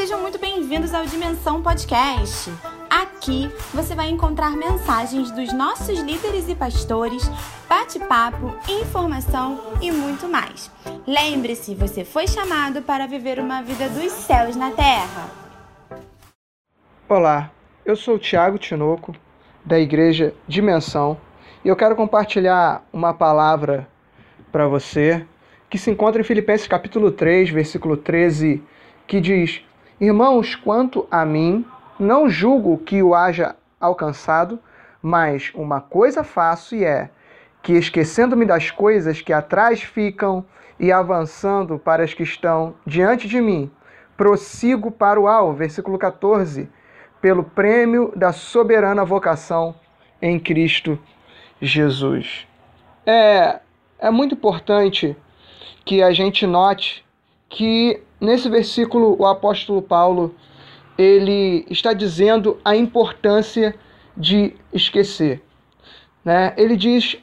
Sejam 0.00 0.22
muito 0.22 0.38
bem-vindos 0.38 0.94
ao 0.94 1.04
Dimensão 1.04 1.62
Podcast. 1.62 2.50
Aqui 2.88 3.50
você 3.74 3.94
vai 3.94 4.08
encontrar 4.08 4.56
mensagens 4.56 5.30
dos 5.30 5.52
nossos 5.52 6.00
líderes 6.00 6.48
e 6.48 6.54
pastores, 6.54 7.30
bate-papo, 7.68 8.56
informação 8.66 9.60
e 9.78 9.92
muito 9.92 10.26
mais. 10.26 10.70
Lembre-se, 11.06 11.74
você 11.74 12.02
foi 12.02 12.26
chamado 12.26 12.80
para 12.80 13.06
viver 13.06 13.38
uma 13.38 13.60
vida 13.60 13.90
dos 13.90 14.10
céus 14.12 14.56
na 14.56 14.70
terra. 14.70 15.28
Olá, 17.06 17.50
eu 17.84 17.94
sou 17.94 18.18
Tiago 18.18 18.56
Tinoco, 18.56 19.14
da 19.62 19.78
Igreja 19.78 20.32
Dimensão, 20.48 21.18
e 21.62 21.68
eu 21.68 21.76
quero 21.76 21.94
compartilhar 21.94 22.86
uma 22.90 23.12
palavra 23.12 23.86
para 24.50 24.66
você 24.66 25.26
que 25.68 25.76
se 25.76 25.90
encontra 25.90 26.22
em 26.22 26.24
Filipenses 26.24 26.66
capítulo 26.66 27.12
3, 27.12 27.50
versículo 27.50 27.98
13, 27.98 28.64
que 29.06 29.20
diz: 29.20 29.62
Irmãos, 30.00 30.54
quanto 30.56 31.06
a 31.10 31.26
mim, 31.26 31.62
não 31.98 32.26
julgo 32.26 32.78
que 32.78 33.02
o 33.02 33.14
haja 33.14 33.54
alcançado, 33.78 34.58
mas 35.02 35.52
uma 35.54 35.78
coisa 35.78 36.24
faço 36.24 36.74
e 36.74 36.82
é 36.82 37.10
que, 37.62 37.74
esquecendo-me 37.74 38.46
das 38.46 38.70
coisas 38.70 39.20
que 39.20 39.30
atrás 39.30 39.82
ficam 39.82 40.42
e 40.78 40.90
avançando 40.90 41.78
para 41.78 42.02
as 42.02 42.14
que 42.14 42.22
estão 42.22 42.74
diante 42.86 43.28
de 43.28 43.42
mim, 43.42 43.70
prossigo 44.16 44.90
para 44.90 45.20
o 45.20 45.28
alvo, 45.28 45.52
versículo 45.52 45.98
14, 45.98 46.66
pelo 47.20 47.44
prêmio 47.44 48.10
da 48.16 48.32
soberana 48.32 49.04
vocação 49.04 49.74
em 50.22 50.40
Cristo 50.40 50.98
Jesus. 51.60 52.46
É, 53.04 53.60
é 53.98 54.10
muito 54.10 54.34
importante 54.34 55.14
que 55.84 56.02
a 56.02 56.10
gente 56.10 56.46
note 56.46 57.04
que 57.50 58.00
nesse 58.18 58.48
versículo 58.48 59.16
o 59.18 59.26
apóstolo 59.26 59.82
Paulo 59.82 60.34
ele 60.96 61.66
está 61.68 61.92
dizendo 61.92 62.58
a 62.64 62.76
importância 62.76 63.74
de 64.16 64.54
esquecer. 64.72 65.42
Né? 66.24 66.54
Ele 66.56 66.76
diz 66.76 67.16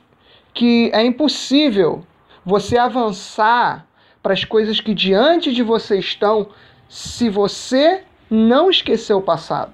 que 0.54 0.92
é 0.94 1.04
impossível 1.06 2.04
você 2.46 2.78
avançar 2.78 3.88
para 4.22 4.34
as 4.34 4.44
coisas 4.44 4.82
que 4.82 4.94
diante 4.94 5.54
de 5.54 5.64
você 5.64 5.98
estão 6.00 6.50
se 6.90 7.30
você 7.30 8.04
não 8.30 8.70
esquecer 8.70 9.14
o 9.14 9.22
passado. 9.22 9.74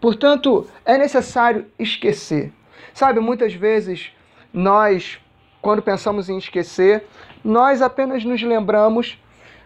Portanto, 0.00 0.66
é 0.84 0.98
necessário 0.98 1.66
esquecer. 1.78 2.52
Sabe, 2.92 3.20
muitas 3.20 3.54
vezes 3.54 4.10
nós, 4.52 5.18
quando 5.62 5.82
pensamos 5.82 6.28
em 6.28 6.36
esquecer, 6.36 7.06
nós 7.44 7.80
apenas 7.80 8.24
nos 8.24 8.42
lembramos 8.42 9.18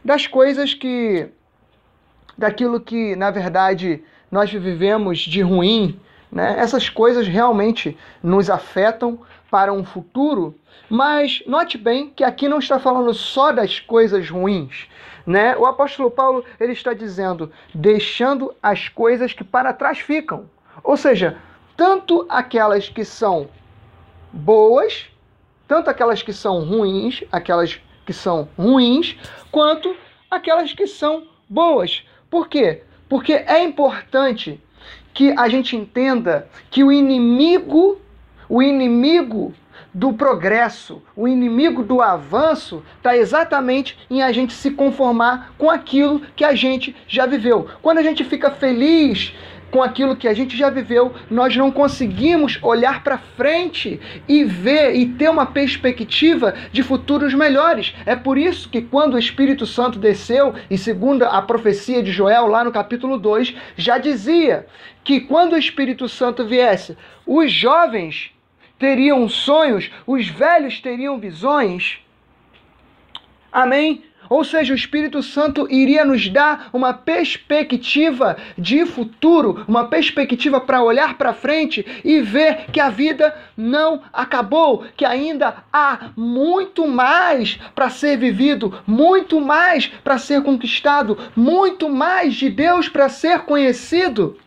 das 0.08 0.26
coisas 0.26 0.72
que. 0.72 1.28
daquilo 2.36 2.80
que, 2.80 3.14
na 3.14 3.30
verdade, 3.30 4.02
nós 4.30 4.50
vivemos 4.50 5.18
de 5.18 5.42
ruim, 5.42 6.00
né? 6.32 6.56
essas 6.58 6.88
coisas 6.88 7.28
realmente 7.28 7.94
nos 8.22 8.48
afetam 8.48 9.20
para 9.50 9.70
um 9.70 9.84
futuro, 9.84 10.54
mas 10.88 11.42
note 11.46 11.76
bem 11.76 12.08
que 12.08 12.24
aqui 12.24 12.48
não 12.48 12.58
está 12.58 12.78
falando 12.78 13.12
só 13.12 13.52
das 13.52 13.80
coisas 13.80 14.30
ruins. 14.30 14.88
Né? 15.26 15.54
O 15.58 15.66
apóstolo 15.66 16.10
Paulo 16.10 16.42
ele 16.58 16.72
está 16.72 16.94
dizendo, 16.94 17.52
deixando 17.74 18.54
as 18.62 18.88
coisas 18.88 19.34
que 19.34 19.44
para 19.44 19.74
trás 19.74 19.98
ficam. 19.98 20.48
Ou 20.82 20.96
seja, 20.96 21.36
tanto 21.76 22.24
aquelas 22.30 22.88
que 22.88 23.04
são 23.04 23.46
boas, 24.32 25.06
tanto 25.66 25.90
aquelas 25.90 26.22
que 26.22 26.32
são 26.32 26.64
ruins, 26.64 27.22
aquelas 27.30 27.78
que 28.08 28.12
são 28.14 28.48
ruins, 28.56 29.16
quanto 29.52 29.94
aquelas 30.30 30.72
que 30.72 30.86
são 30.86 31.24
boas. 31.46 32.02
Por 32.30 32.48
quê? 32.48 32.80
Porque 33.06 33.34
é 33.34 33.62
importante 33.62 34.58
que 35.12 35.30
a 35.32 35.46
gente 35.46 35.76
entenda 35.76 36.48
que 36.70 36.82
o 36.82 36.90
inimigo, 36.90 38.00
o 38.48 38.62
inimigo 38.62 39.52
do 39.92 40.14
progresso, 40.14 41.02
o 41.14 41.28
inimigo 41.28 41.82
do 41.82 42.00
avanço, 42.00 42.82
está 42.96 43.14
exatamente 43.14 43.98
em 44.08 44.22
a 44.22 44.32
gente 44.32 44.54
se 44.54 44.70
conformar 44.70 45.52
com 45.58 45.68
aquilo 45.68 46.22
que 46.34 46.44
a 46.46 46.54
gente 46.54 46.96
já 47.06 47.26
viveu. 47.26 47.68
Quando 47.82 47.98
a 47.98 48.02
gente 48.02 48.24
fica 48.24 48.50
feliz 48.50 49.34
com 49.70 49.82
aquilo 49.82 50.16
que 50.16 50.26
a 50.26 50.34
gente 50.34 50.56
já 50.56 50.70
viveu, 50.70 51.14
nós 51.30 51.54
não 51.56 51.70
conseguimos 51.70 52.58
olhar 52.62 53.02
para 53.02 53.18
frente 53.18 54.00
e 54.26 54.44
ver 54.44 54.94
e 54.94 55.06
ter 55.06 55.28
uma 55.28 55.46
perspectiva 55.46 56.54
de 56.72 56.82
futuros 56.82 57.34
melhores. 57.34 57.94
É 58.06 58.16
por 58.16 58.38
isso 58.38 58.68
que 58.68 58.80
quando 58.80 59.14
o 59.14 59.18
Espírito 59.18 59.66
Santo 59.66 59.98
desceu, 59.98 60.54
e 60.70 60.78
segundo 60.78 61.24
a 61.24 61.42
profecia 61.42 62.02
de 62.02 62.10
Joel 62.10 62.46
lá 62.46 62.64
no 62.64 62.72
capítulo 62.72 63.18
2, 63.18 63.54
já 63.76 63.98
dizia 63.98 64.66
que 65.04 65.20
quando 65.20 65.52
o 65.52 65.58
Espírito 65.58 66.08
Santo 66.08 66.46
viesse, 66.46 66.96
os 67.26 67.52
jovens 67.52 68.30
teriam 68.78 69.28
sonhos, 69.28 69.90
os 70.06 70.28
velhos 70.28 70.80
teriam 70.80 71.18
visões. 71.18 71.98
Amém? 73.50 74.04
Ou 74.28 74.44
seja, 74.44 74.72
o 74.72 74.76
Espírito 74.76 75.22
Santo 75.22 75.66
iria 75.70 76.04
nos 76.04 76.28
dar 76.28 76.68
uma 76.72 76.92
perspectiva 76.92 78.36
de 78.56 78.84
futuro, 78.84 79.64
uma 79.66 79.86
perspectiva 79.86 80.60
para 80.60 80.82
olhar 80.82 81.16
para 81.16 81.32
frente 81.32 81.84
e 82.04 82.20
ver 82.20 82.66
que 82.72 82.80
a 82.80 82.90
vida 82.90 83.34
não 83.56 84.02
acabou, 84.12 84.84
que 84.96 85.04
ainda 85.04 85.64
há 85.72 86.10
muito 86.16 86.86
mais 86.86 87.58
para 87.74 87.88
ser 87.88 88.18
vivido, 88.18 88.82
muito 88.86 89.40
mais 89.40 89.86
para 89.86 90.18
ser 90.18 90.42
conquistado, 90.42 91.16
muito 91.34 91.88
mais 91.88 92.34
de 92.34 92.50
Deus 92.50 92.88
para 92.88 93.08
ser 93.08 93.40
conhecido. 93.40 94.38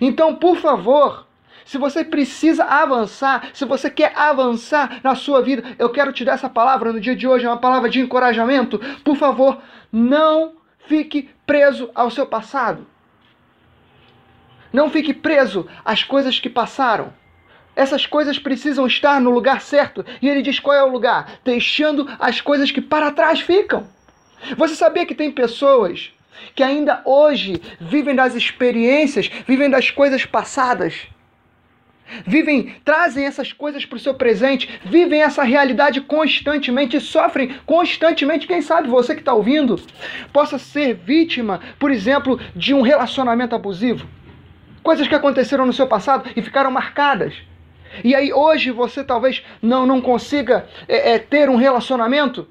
Então, 0.00 0.34
por 0.34 0.56
favor, 0.56 1.27
se 1.68 1.76
você 1.76 2.02
precisa 2.02 2.64
avançar, 2.64 3.50
se 3.52 3.66
você 3.66 3.90
quer 3.90 4.16
avançar 4.16 5.00
na 5.04 5.14
sua 5.14 5.42
vida, 5.42 5.62
eu 5.78 5.90
quero 5.90 6.14
te 6.14 6.24
dar 6.24 6.32
essa 6.32 6.48
palavra 6.48 6.94
no 6.94 6.98
dia 6.98 7.14
de 7.14 7.28
hoje, 7.28 7.44
é 7.44 7.48
uma 7.48 7.58
palavra 7.58 7.90
de 7.90 8.00
encorajamento. 8.00 8.78
Por 9.04 9.16
favor, 9.16 9.60
não 9.92 10.54
fique 10.86 11.28
preso 11.46 11.90
ao 11.94 12.10
seu 12.10 12.24
passado. 12.24 12.86
Não 14.72 14.88
fique 14.88 15.12
preso 15.12 15.68
às 15.84 16.02
coisas 16.02 16.40
que 16.40 16.48
passaram. 16.48 17.12
Essas 17.76 18.06
coisas 18.06 18.38
precisam 18.38 18.86
estar 18.86 19.20
no 19.20 19.28
lugar 19.28 19.60
certo. 19.60 20.02
E 20.22 20.28
ele 20.28 20.40
diz 20.40 20.58
qual 20.58 20.74
é 20.74 20.82
o 20.82 20.90
lugar? 20.90 21.32
Deixando 21.44 22.08
as 22.18 22.40
coisas 22.40 22.70
que 22.70 22.80
para 22.80 23.10
trás 23.10 23.40
ficam. 23.40 23.86
Você 24.56 24.74
sabia 24.74 25.04
que 25.04 25.14
tem 25.14 25.30
pessoas 25.30 26.14
que 26.54 26.62
ainda 26.62 27.02
hoje 27.04 27.60
vivem 27.78 28.14
das 28.14 28.34
experiências, 28.34 29.30
vivem 29.46 29.68
das 29.68 29.90
coisas 29.90 30.24
passadas? 30.24 31.08
Vivem, 32.26 32.74
trazem 32.84 33.26
essas 33.26 33.52
coisas 33.52 33.84
para 33.84 33.96
o 33.96 34.00
seu 34.00 34.14
presente, 34.14 34.68
vivem 34.84 35.22
essa 35.22 35.42
realidade 35.42 36.00
constantemente, 36.00 37.00
sofrem 37.00 37.54
constantemente. 37.66 38.46
Quem 38.46 38.62
sabe 38.62 38.88
você 38.88 39.14
que 39.14 39.20
está 39.20 39.34
ouvindo 39.34 39.80
possa 40.32 40.58
ser 40.58 40.94
vítima, 40.94 41.60
por 41.78 41.90
exemplo, 41.90 42.40
de 42.54 42.74
um 42.74 42.82
relacionamento 42.82 43.54
abusivo. 43.54 44.06
Coisas 44.82 45.06
que 45.06 45.14
aconteceram 45.14 45.66
no 45.66 45.72
seu 45.72 45.86
passado 45.86 46.30
e 46.34 46.40
ficaram 46.40 46.70
marcadas. 46.70 47.34
E 48.02 48.14
aí 48.14 48.32
hoje 48.32 48.70
você 48.70 49.02
talvez 49.02 49.44
não, 49.60 49.86
não 49.86 50.00
consiga 50.00 50.66
é, 50.86 51.14
é, 51.14 51.18
ter 51.18 51.48
um 51.48 51.56
relacionamento. 51.56 52.48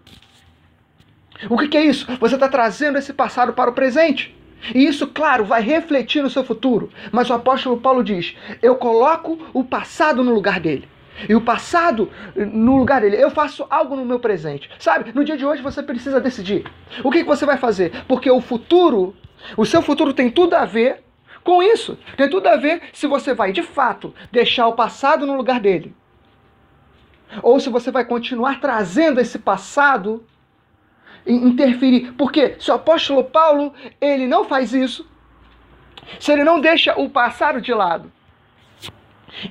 O 1.50 1.58
que, 1.58 1.68
que 1.68 1.78
é 1.78 1.86
isso? 1.86 2.08
Você 2.20 2.36
está 2.36 2.48
trazendo 2.48 2.98
esse 2.98 3.14
passado 3.14 3.54
para 3.54 3.70
o 3.70 3.74
presente. 3.74 4.37
E 4.74 4.86
isso, 4.86 5.08
claro, 5.08 5.46
vai 5.46 5.62
refletir 5.62 6.22
no 6.22 6.30
seu 6.30 6.44
futuro. 6.44 6.90
Mas 7.12 7.30
o 7.30 7.34
apóstolo 7.34 7.78
Paulo 7.78 8.04
diz: 8.04 8.36
Eu 8.62 8.76
coloco 8.76 9.38
o 9.54 9.64
passado 9.64 10.24
no 10.24 10.34
lugar 10.34 10.60
dele. 10.60 10.88
E 11.28 11.34
o 11.34 11.42
passado 11.42 12.12
no 12.36 12.78
lugar 12.78 13.02
dele. 13.02 13.22
Eu 13.22 13.32
faço 13.32 13.66
algo 13.70 13.96
no 13.96 14.06
meu 14.06 14.20
presente. 14.20 14.70
Sabe? 14.78 15.12
No 15.14 15.24
dia 15.24 15.38
de 15.38 15.46
hoje 15.46 15.62
você 15.62 15.82
precisa 15.82 16.20
decidir. 16.20 16.66
O 17.04 17.12
que, 17.12 17.24
que 17.24 17.30
você 17.30 17.46
vai 17.46 17.58
fazer? 17.58 18.04
Porque 18.08 18.30
o 18.30 18.42
futuro, 18.42 19.16
o 19.56 19.66
seu 19.66 19.82
futuro 19.82 20.14
tem 20.14 20.30
tudo 20.30 20.54
a 20.56 20.66
ver 20.66 21.04
com 21.44 21.64
isso. 21.64 21.98
Tem 22.16 22.30
tudo 22.30 22.48
a 22.48 22.58
ver 22.58 22.82
se 22.94 23.08
você 23.08 23.34
vai, 23.34 23.52
de 23.52 23.64
fato, 23.64 24.14
deixar 24.32 24.68
o 24.68 24.74
passado 24.74 25.26
no 25.26 25.36
lugar 25.36 25.60
dele. 25.60 25.96
Ou 27.42 27.60
se 27.60 27.70
você 27.70 27.92
vai 27.92 28.06
continuar 28.06 28.60
trazendo 28.60 29.20
esse 29.20 29.40
passado 29.40 30.26
interferir. 31.28 32.14
Porque 32.18 32.56
se 32.60 32.72
o 32.72 32.76
apóstolo 32.76 33.24
Paulo 33.24 33.74
ele 34.00 34.28
não 34.28 34.46
faz 34.46 34.74
isso, 34.74 35.08
se 36.20 36.32
ele 36.32 36.44
não 36.44 36.60
deixa 36.60 36.98
o 37.00 37.10
passado 37.10 37.62
de 37.62 37.74
lado, 37.74 38.12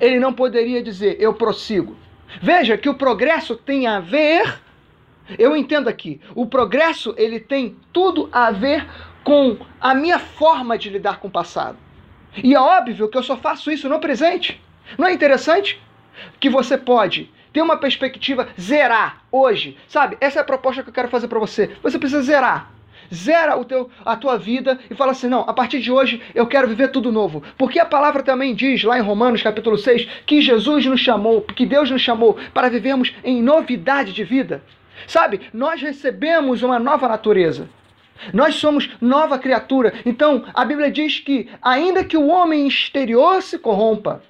ele 0.01 0.19
não 0.19 0.33
poderia 0.33 0.83
dizer 0.83 1.17
eu 1.21 1.35
prossigo. 1.35 1.97
Veja 2.41 2.77
que 2.77 2.89
o 2.89 2.95
progresso 2.95 3.57
tem 3.57 3.87
a 3.87 4.01
ver, 4.01 4.61
eu 5.39 5.57
entendo 5.57 5.89
aqui, 5.89 6.21
o 6.35 6.47
progresso 6.47 7.15
ele 7.17 7.39
tem 7.39 7.77
tudo 7.93 8.29
a 8.33 8.51
ver 8.51 8.87
com 9.23 9.59
a 9.81 9.95
minha 9.95 10.19
forma 10.19 10.79
de 10.79 10.91
lidar 10.91 11.21
com 11.21 11.29
o 11.29 11.31
passado. 11.31 11.79
E 12.43 12.55
é 12.55 12.61
óbvio 12.61 13.09
que 13.09 13.17
eu 13.17 13.23
só 13.23 13.37
faço 13.37 13.71
isso 13.71 13.89
no 13.89 13.99
presente. 13.99 14.61
Não 14.99 15.07
é 15.07 15.13
interessante? 15.13 15.81
Que 16.39 16.49
você 16.49 16.77
pode 16.77 17.31
ter 17.57 17.63
uma 17.63 17.79
perspectiva, 17.79 18.49
zerar 18.61 19.23
hoje, 19.33 19.79
sabe? 19.89 20.19
Essa 20.21 20.41
é 20.41 20.43
a 20.43 20.45
proposta 20.45 20.83
que 20.83 20.91
eu 20.91 20.93
quero 20.93 21.09
fazer 21.09 21.27
para 21.27 21.39
você. 21.39 21.71
Você 21.83 21.99
precisa 21.99 22.21
zerar. 22.21 22.71
Zera 23.15 23.57
o 23.57 23.65
teu, 23.65 23.89
a 24.05 24.15
tua 24.15 24.37
vida 24.37 24.79
e 24.91 24.95
fala 24.95 25.13
assim: 25.13 25.27
não, 25.27 25.41
a 25.41 25.55
partir 25.55 25.81
de 25.81 25.91
hoje 25.91 26.21
eu 26.35 26.47
quero 26.47 26.69
viver 26.69 26.89
tudo 26.89 27.11
novo. 27.11 27.43
Porque 27.57 27.79
a 27.79 27.87
palavra 27.87 28.23
também 28.23 28.55
diz, 28.55 28.85
lá 28.85 28.99
em 28.99 29.03
Romanos 29.03 29.43
capítulo 29.43 29.79
6, 29.79 30.07
que 30.27 30.43
Jesus 30.43 30.85
nos 30.85 31.01
chamou, 31.01 31.41
que 31.41 31.65
Deus 31.65 31.91
nos 31.91 32.03
chamou 32.03 32.37
para 32.53 32.69
vivermos 32.69 33.15
em 33.25 33.43
novidade 33.43 34.13
de 34.13 34.23
vida. 34.23 34.63
Sabe, 35.07 35.41
nós 35.51 35.81
recebemos 35.81 36.63
uma 36.63 36.79
nova 36.79 37.09
natureza. 37.09 37.71
Nós 38.35 38.57
somos 38.57 38.91
nova 39.01 39.39
criatura. 39.39 39.95
Então, 40.05 40.45
a 40.53 40.63
Bíblia 40.63 40.91
diz 40.91 41.21
que, 41.21 41.49
ainda 41.63 42.05
que 42.05 42.19
o 42.19 42.27
homem 42.27 42.67
exterior 42.67 43.41
se 43.41 43.59
corrompa, 43.59 44.23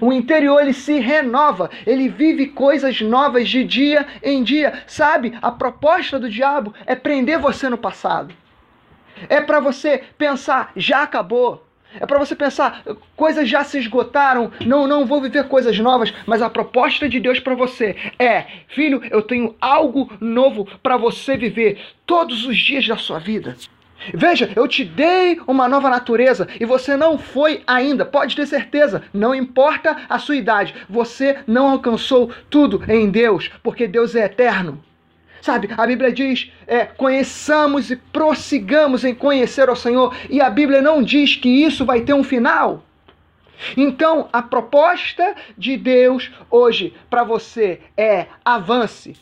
o 0.00 0.12
interior 0.12 0.60
ele 0.60 0.72
se 0.72 0.98
renova, 0.98 1.70
ele 1.86 2.08
vive 2.08 2.46
coisas 2.48 3.00
novas 3.00 3.48
de 3.48 3.64
dia 3.64 4.06
em 4.22 4.42
dia. 4.42 4.82
Sabe, 4.86 5.36
a 5.40 5.50
proposta 5.50 6.18
do 6.18 6.28
diabo 6.28 6.74
é 6.86 6.94
prender 6.94 7.38
você 7.38 7.68
no 7.68 7.78
passado. 7.78 8.34
É 9.28 9.40
para 9.40 9.60
você 9.60 10.02
pensar, 10.18 10.72
já 10.76 11.02
acabou. 11.02 11.64
É 12.00 12.06
para 12.06 12.18
você 12.18 12.34
pensar, 12.34 12.82
coisas 13.14 13.48
já 13.48 13.62
se 13.62 13.78
esgotaram, 13.78 14.50
não, 14.66 14.84
não 14.86 15.06
vou 15.06 15.20
viver 15.20 15.46
coisas 15.46 15.78
novas, 15.78 16.12
mas 16.26 16.42
a 16.42 16.50
proposta 16.50 17.08
de 17.08 17.20
Deus 17.20 17.38
para 17.38 17.54
você 17.54 17.94
é, 18.18 18.46
filho, 18.66 19.00
eu 19.12 19.22
tenho 19.22 19.54
algo 19.60 20.10
novo 20.20 20.66
para 20.82 20.96
você 20.96 21.36
viver 21.36 21.80
todos 22.04 22.44
os 22.44 22.56
dias 22.56 22.88
da 22.88 22.96
sua 22.96 23.20
vida. 23.20 23.56
Veja, 24.12 24.50
eu 24.54 24.68
te 24.68 24.84
dei 24.84 25.40
uma 25.46 25.68
nova 25.68 25.88
natureza 25.88 26.48
e 26.60 26.64
você 26.64 26.96
não 26.96 27.16
foi 27.16 27.62
ainda, 27.66 28.04
pode 28.04 28.36
ter 28.36 28.46
certeza, 28.46 29.02
não 29.12 29.34
importa 29.34 29.96
a 30.08 30.18
sua 30.18 30.36
idade, 30.36 30.74
você 30.88 31.38
não 31.46 31.70
alcançou 31.70 32.30
tudo 32.50 32.82
em 32.88 33.08
Deus, 33.10 33.50
porque 33.62 33.86
Deus 33.86 34.14
é 34.14 34.24
eterno. 34.24 34.82
Sabe, 35.40 35.68
a 35.76 35.86
Bíblia 35.86 36.10
diz: 36.10 36.50
é, 36.66 36.86
conheçamos 36.86 37.90
e 37.90 37.96
prossigamos 37.96 39.04
em 39.04 39.14
conhecer 39.14 39.68
o 39.68 39.76
Senhor, 39.76 40.16
e 40.30 40.40
a 40.40 40.48
Bíblia 40.48 40.80
não 40.80 41.02
diz 41.02 41.36
que 41.36 41.48
isso 41.48 41.84
vai 41.84 42.00
ter 42.00 42.14
um 42.14 42.24
final. 42.24 42.82
Então, 43.76 44.28
a 44.32 44.42
proposta 44.42 45.34
de 45.56 45.76
Deus 45.76 46.30
hoje 46.50 46.94
para 47.08 47.24
você 47.24 47.80
é 47.96 48.26
avance, 48.44 49.16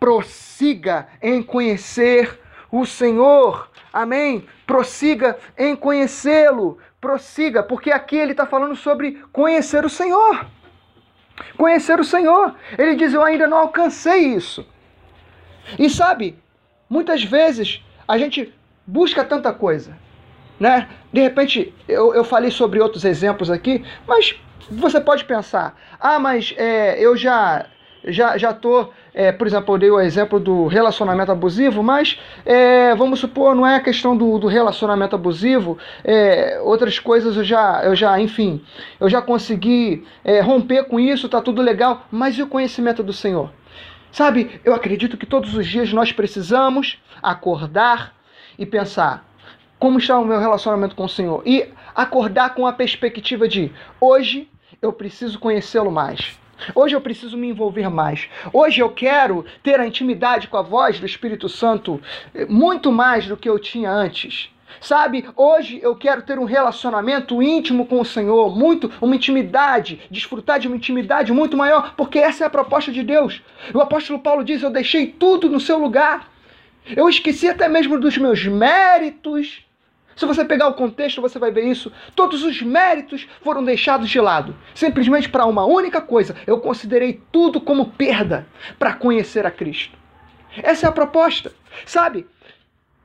prossiga 0.00 1.08
em 1.22 1.42
conhecer 1.42 2.38
o 2.70 2.84
Senhor. 2.84 3.70
Amém? 3.96 4.46
Prossiga 4.66 5.38
em 5.56 5.74
conhecê-lo. 5.74 6.76
Prossiga, 7.00 7.62
porque 7.62 7.90
aqui 7.90 8.14
ele 8.14 8.32
está 8.32 8.44
falando 8.44 8.76
sobre 8.76 9.22
conhecer 9.32 9.86
o 9.86 9.88
Senhor. 9.88 10.44
Conhecer 11.56 11.98
o 11.98 12.04
Senhor. 12.04 12.54
Ele 12.76 12.94
diz: 12.94 13.14
Eu 13.14 13.22
ainda 13.22 13.46
não 13.46 13.56
alcancei 13.56 14.34
isso. 14.34 14.68
E 15.78 15.88
sabe, 15.88 16.38
muitas 16.90 17.24
vezes 17.24 17.82
a 18.06 18.18
gente 18.18 18.52
busca 18.86 19.24
tanta 19.24 19.50
coisa, 19.50 19.96
né? 20.60 20.90
De 21.10 21.22
repente, 21.22 21.72
eu, 21.88 22.14
eu 22.14 22.22
falei 22.22 22.50
sobre 22.50 22.78
outros 22.80 23.02
exemplos 23.02 23.50
aqui, 23.50 23.82
mas 24.06 24.38
você 24.70 25.00
pode 25.00 25.24
pensar, 25.24 25.74
ah, 25.98 26.18
mas 26.18 26.52
é, 26.58 27.00
eu 27.00 27.16
já 27.16 27.64
já 28.06 28.38
já 28.38 28.52
tô, 28.52 28.88
é, 29.12 29.32
por 29.32 29.46
exemplo, 29.46 29.74
eu 29.74 29.78
dei 29.78 29.90
o 29.90 30.00
exemplo 30.00 30.38
do 30.38 30.66
relacionamento 30.66 31.32
abusivo, 31.32 31.82
mas 31.82 32.18
é, 32.44 32.94
vamos 32.94 33.20
supor, 33.20 33.54
não 33.54 33.66
é 33.66 33.76
a 33.76 33.80
questão 33.80 34.16
do, 34.16 34.38
do 34.38 34.46
relacionamento 34.46 35.14
abusivo, 35.14 35.78
é, 36.04 36.60
outras 36.62 36.98
coisas 36.98 37.36
eu 37.36 37.44
já, 37.44 37.82
eu 37.84 37.96
já, 37.96 38.20
enfim, 38.20 38.62
eu 39.00 39.08
já 39.08 39.20
consegui 39.20 40.04
é, 40.24 40.40
romper 40.40 40.84
com 40.84 41.00
isso, 41.00 41.28
tá 41.28 41.40
tudo 41.40 41.60
legal, 41.60 42.06
mas 42.10 42.36
e 42.38 42.42
o 42.42 42.46
conhecimento 42.46 43.02
do 43.02 43.12
Senhor? 43.12 43.50
Sabe, 44.12 44.60
eu 44.64 44.74
acredito 44.74 45.16
que 45.16 45.26
todos 45.26 45.54
os 45.54 45.66
dias 45.66 45.92
nós 45.92 46.12
precisamos 46.12 46.98
acordar 47.22 48.14
e 48.58 48.64
pensar 48.64 49.26
como 49.78 49.98
está 49.98 50.18
o 50.18 50.24
meu 50.24 50.40
relacionamento 50.40 50.94
com 50.94 51.04
o 51.04 51.08
Senhor 51.08 51.42
e 51.44 51.70
acordar 51.94 52.54
com 52.54 52.66
a 52.66 52.72
perspectiva 52.72 53.46
de 53.46 53.70
hoje 54.00 54.48
eu 54.80 54.92
preciso 54.92 55.38
conhecê-lo 55.38 55.90
mais. 55.90 56.38
Hoje 56.74 56.96
eu 56.96 57.00
preciso 57.00 57.36
me 57.36 57.48
envolver 57.48 57.88
mais. 57.88 58.28
Hoje 58.52 58.80
eu 58.80 58.90
quero 58.90 59.44
ter 59.62 59.78
a 59.78 59.86
intimidade 59.86 60.48
com 60.48 60.56
a 60.56 60.62
voz 60.62 60.98
do 60.98 61.06
Espírito 61.06 61.48
Santo 61.48 62.00
eh, 62.34 62.46
muito 62.46 62.90
mais 62.90 63.26
do 63.26 63.36
que 63.36 63.48
eu 63.48 63.58
tinha 63.58 63.90
antes. 63.90 64.50
Sabe, 64.80 65.24
hoje 65.36 65.80
eu 65.82 65.96
quero 65.96 66.22
ter 66.22 66.38
um 66.38 66.44
relacionamento 66.44 67.42
íntimo 67.42 67.86
com 67.86 68.00
o 68.00 68.04
Senhor, 68.04 68.54
muito, 68.56 68.92
uma 69.00 69.16
intimidade, 69.16 70.00
desfrutar 70.10 70.58
de 70.58 70.66
uma 70.66 70.76
intimidade 70.76 71.32
muito 71.32 71.56
maior, 71.56 71.94
porque 71.96 72.18
essa 72.18 72.44
é 72.44 72.46
a 72.46 72.50
proposta 72.50 72.92
de 72.92 73.02
Deus. 73.02 73.42
O 73.72 73.80
apóstolo 73.80 74.18
Paulo 74.18 74.44
diz: 74.44 74.62
Eu 74.62 74.70
deixei 74.70 75.06
tudo 75.06 75.48
no 75.48 75.60
seu 75.60 75.78
lugar. 75.78 76.30
Eu 76.94 77.08
esqueci 77.08 77.48
até 77.48 77.68
mesmo 77.68 77.98
dos 77.98 78.16
meus 78.16 78.44
méritos. 78.46 79.65
Se 80.16 80.24
você 80.24 80.44
pegar 80.44 80.68
o 80.68 80.74
contexto, 80.74 81.20
você 81.20 81.38
vai 81.38 81.50
ver 81.50 81.64
isso. 81.64 81.92
Todos 82.14 82.42
os 82.42 82.62
méritos 82.62 83.28
foram 83.42 83.62
deixados 83.62 84.08
de 84.08 84.18
lado, 84.18 84.56
simplesmente 84.74 85.28
para 85.28 85.44
uma 85.44 85.66
única 85.66 86.00
coisa. 86.00 86.34
Eu 86.46 86.58
considerei 86.58 87.20
tudo 87.30 87.60
como 87.60 87.90
perda 87.90 88.46
para 88.78 88.94
conhecer 88.94 89.44
a 89.44 89.50
Cristo. 89.50 89.96
Essa 90.62 90.86
é 90.86 90.88
a 90.88 90.92
proposta. 90.92 91.52
Sabe, 91.84 92.26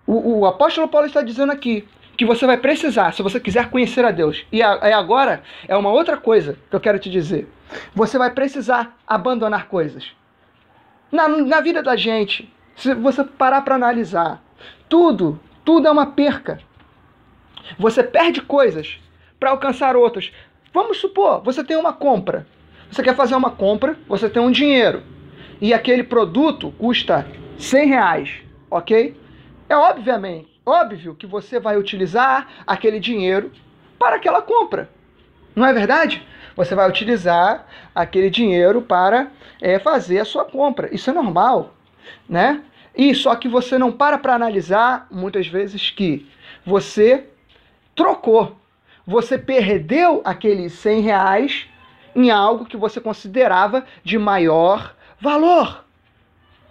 o, 0.08 0.40
o 0.40 0.46
apóstolo 0.46 0.88
Paulo 0.88 1.06
está 1.06 1.22
dizendo 1.22 1.52
aqui 1.52 1.86
que 2.18 2.26
você 2.26 2.46
vai 2.46 2.58
precisar, 2.58 3.14
se 3.14 3.22
você 3.22 3.40
quiser 3.40 3.70
conhecer 3.70 4.06
a 4.06 4.12
Deus. 4.12 4.46
E 4.52 4.62
a, 4.62 4.98
agora 4.98 5.44
é 5.68 5.76
uma 5.76 5.92
outra 5.92 6.16
coisa 6.16 6.58
que 6.70 6.76
eu 6.76 6.80
quero 6.80 7.00
te 7.00 7.10
dizer. 7.10 7.52
Você 7.94 8.18
vai 8.18 8.32
precisar 8.32 8.98
abandonar 9.06 9.68
coisas. 9.68 10.14
Na, 11.12 11.28
na 11.28 11.60
vida 11.60 11.84
da 11.84 11.98
gente, 11.98 12.52
se 12.76 12.94
você 12.94 13.24
parar 13.24 13.62
para 13.64 13.76
analisar, 13.76 14.42
tudo, 14.88 15.40
tudo 15.66 15.88
é 15.88 15.92
uma 15.92 16.06
perca. 16.06 16.60
Você 17.78 18.04
perde 18.04 18.42
coisas 18.42 19.00
para 19.40 19.52
alcançar 19.52 19.96
outras. 19.96 20.32
Vamos 20.74 20.98
supor, 20.98 21.42
você 21.44 21.64
tem 21.64 21.78
uma 21.78 21.94
compra. 21.94 22.48
Você 22.92 23.02
quer 23.02 23.16
fazer 23.16 23.36
uma 23.36 23.52
compra, 23.52 23.98
você 24.08 24.30
tem 24.30 24.42
um 24.42 24.52
dinheiro. 24.52 25.04
E 25.60 25.74
aquele 25.74 26.04
produto 26.04 26.74
custa 26.78 27.28
100 27.58 27.88
reais, 27.88 28.30
ok? 28.70 29.20
É 29.70 29.76
obviamente, 29.76 30.50
óbvio 30.66 31.16
que 31.16 31.26
você 31.26 31.60
vai 31.60 31.78
utilizar 31.78 32.48
aquele 32.68 33.00
dinheiro 33.00 33.52
para 33.98 34.16
aquela 34.16 34.42
compra. 34.42 34.90
Não 35.56 35.66
é 35.66 35.74
verdade? 35.74 36.26
Você 36.56 36.76
vai 36.76 36.90
utilizar 36.90 37.68
aquele 37.94 38.30
dinheiro 38.30 38.82
para 38.82 39.32
é, 39.62 39.80
fazer 39.80 40.20
a 40.20 40.26
sua 40.26 40.46
compra. 40.46 40.94
Isso 40.94 41.10
é 41.10 41.14
normal, 41.14 41.74
né? 42.28 42.64
E 42.96 43.16
só 43.16 43.36
que 43.36 43.48
você 43.48 43.78
não 43.78 43.92
para 43.92 44.18
para 44.18 44.36
analisar 44.36 45.08
muitas 45.10 45.48
vezes 45.48 45.90
que 45.90 46.28
você 46.66 47.28
trocou, 48.02 48.58
você 49.06 49.38
perdeu 49.38 50.22
aqueles 50.26 50.74
100 50.74 51.02
reais 51.02 51.68
em 52.16 52.32
algo 52.32 52.66
que 52.66 52.76
você 52.76 53.00
considerava 53.00 53.86
de 54.04 54.18
maior 54.18 54.96
valor. 55.20 55.86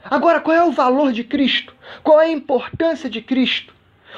Agora, 0.04 0.40
qual 0.40 0.56
é 0.56 0.64
o 0.64 0.72
valor 0.72 1.12
de 1.12 1.22
Cristo? 1.22 1.72
Qual 2.02 2.20
é 2.20 2.26
a 2.26 2.32
importância 2.32 3.08
de 3.08 3.22
Cristo? 3.22 3.72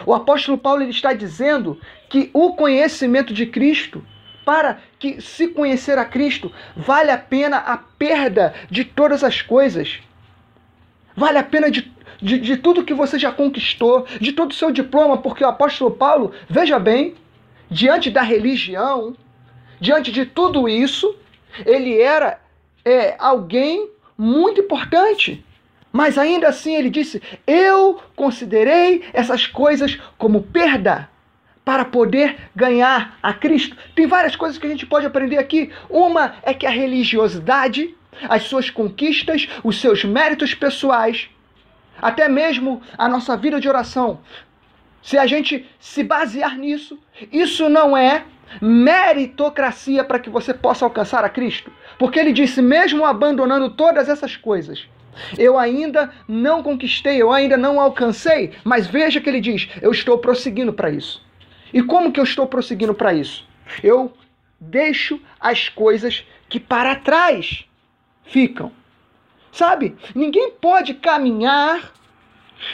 O 0.06 0.14
apóstolo 0.14 0.56
Paulo 0.56 0.82
ele 0.82 0.90
está 0.90 1.12
dizendo 1.12 1.78
que 2.08 2.30
o 2.32 2.54
conhecimento 2.54 3.34
de 3.34 3.44
Cristo, 3.44 4.02
para 4.42 4.80
que 4.98 5.20
se 5.20 5.48
conhecer 5.48 5.98
a 5.98 6.04
Cristo, 6.06 6.50
vale 6.74 7.10
a 7.10 7.18
pena 7.18 7.58
a 7.58 7.76
perda 7.76 8.54
de 8.70 8.86
todas 8.86 9.22
as 9.22 9.42
coisas. 9.42 10.00
Vale 11.14 11.36
a 11.36 11.44
pena 11.44 11.70
de, 11.70 11.92
de, 12.22 12.38
de 12.38 12.56
tudo 12.56 12.84
que 12.84 12.94
você 12.94 13.18
já 13.18 13.32
conquistou, 13.32 14.06
de 14.20 14.32
todo 14.32 14.52
o 14.52 14.54
seu 14.54 14.70
diploma, 14.70 15.18
porque 15.18 15.44
o 15.44 15.48
apóstolo 15.48 15.90
Paulo, 15.90 16.32
veja 16.48 16.78
bem, 16.78 17.14
diante 17.68 18.10
da 18.10 18.22
religião, 18.22 19.16
diante 19.80 20.12
de 20.12 20.24
tudo 20.24 20.68
isso, 20.68 21.14
ele 21.66 22.00
era 22.00 22.40
é, 22.84 23.16
alguém 23.18 23.90
muito 24.16 24.60
importante. 24.60 25.44
Mas 25.92 26.16
ainda 26.16 26.48
assim 26.48 26.74
ele 26.74 26.88
disse: 26.88 27.20
Eu 27.46 28.00
considerei 28.16 29.04
essas 29.12 29.46
coisas 29.46 29.98
como 30.16 30.42
perda 30.42 31.10
para 31.64 31.84
poder 31.84 32.36
ganhar 32.56 33.18
a 33.22 33.32
Cristo. 33.34 33.76
Tem 33.94 34.06
várias 34.06 34.34
coisas 34.34 34.58
que 34.58 34.66
a 34.66 34.70
gente 34.70 34.86
pode 34.86 35.06
aprender 35.06 35.38
aqui. 35.38 35.70
Uma 35.90 36.34
é 36.42 36.54
que 36.54 36.66
a 36.66 36.70
religiosidade, 36.70 37.94
as 38.28 38.44
suas 38.44 38.70
conquistas, 38.70 39.48
os 39.62 39.80
seus 39.80 40.04
méritos 40.04 40.54
pessoais, 40.54 41.28
até 42.00 42.28
mesmo 42.28 42.82
a 42.96 43.08
nossa 43.08 43.36
vida 43.36 43.60
de 43.60 43.68
oração, 43.68 44.20
se 45.02 45.18
a 45.18 45.26
gente 45.26 45.68
se 45.80 46.02
basear 46.02 46.56
nisso, 46.56 46.98
isso 47.30 47.68
não 47.68 47.96
é 47.96 48.24
meritocracia 48.60 50.04
para 50.04 50.18
que 50.18 50.30
você 50.30 50.52
possa 50.54 50.84
alcançar 50.84 51.24
a 51.24 51.28
Cristo. 51.28 51.72
Porque 51.98 52.18
ele 52.18 52.32
disse: 52.32 52.62
mesmo 52.62 53.04
abandonando 53.04 53.70
todas 53.70 54.08
essas 54.08 54.36
coisas, 54.36 54.86
eu 55.36 55.58
ainda 55.58 56.12
não 56.28 56.62
conquistei, 56.62 57.20
eu 57.20 57.32
ainda 57.32 57.56
não 57.56 57.80
alcancei, 57.80 58.52
mas 58.64 58.86
veja 58.86 59.20
que 59.20 59.28
ele 59.28 59.40
diz: 59.40 59.68
eu 59.80 59.90
estou 59.90 60.18
prosseguindo 60.18 60.72
para 60.72 60.90
isso. 60.90 61.24
E 61.72 61.82
como 61.82 62.12
que 62.12 62.20
eu 62.20 62.24
estou 62.24 62.46
prosseguindo 62.46 62.94
para 62.94 63.14
isso? 63.14 63.46
Eu 63.82 64.12
deixo 64.60 65.20
as 65.40 65.68
coisas 65.68 66.24
que 66.48 66.60
para 66.60 66.94
trás 66.96 67.64
ficam. 68.24 68.70
Sabe? 69.52 69.94
Ninguém 70.14 70.50
pode 70.52 70.94
caminhar 70.94 71.92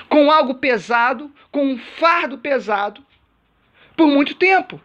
com 0.08 0.30
algo 0.30 0.54
pesado, 0.54 1.30
com 1.50 1.72
um 1.72 1.78
fardo 1.78 2.38
pesado, 2.38 3.04
por 3.96 4.06
muito 4.06 4.34
tempo. 4.36 4.80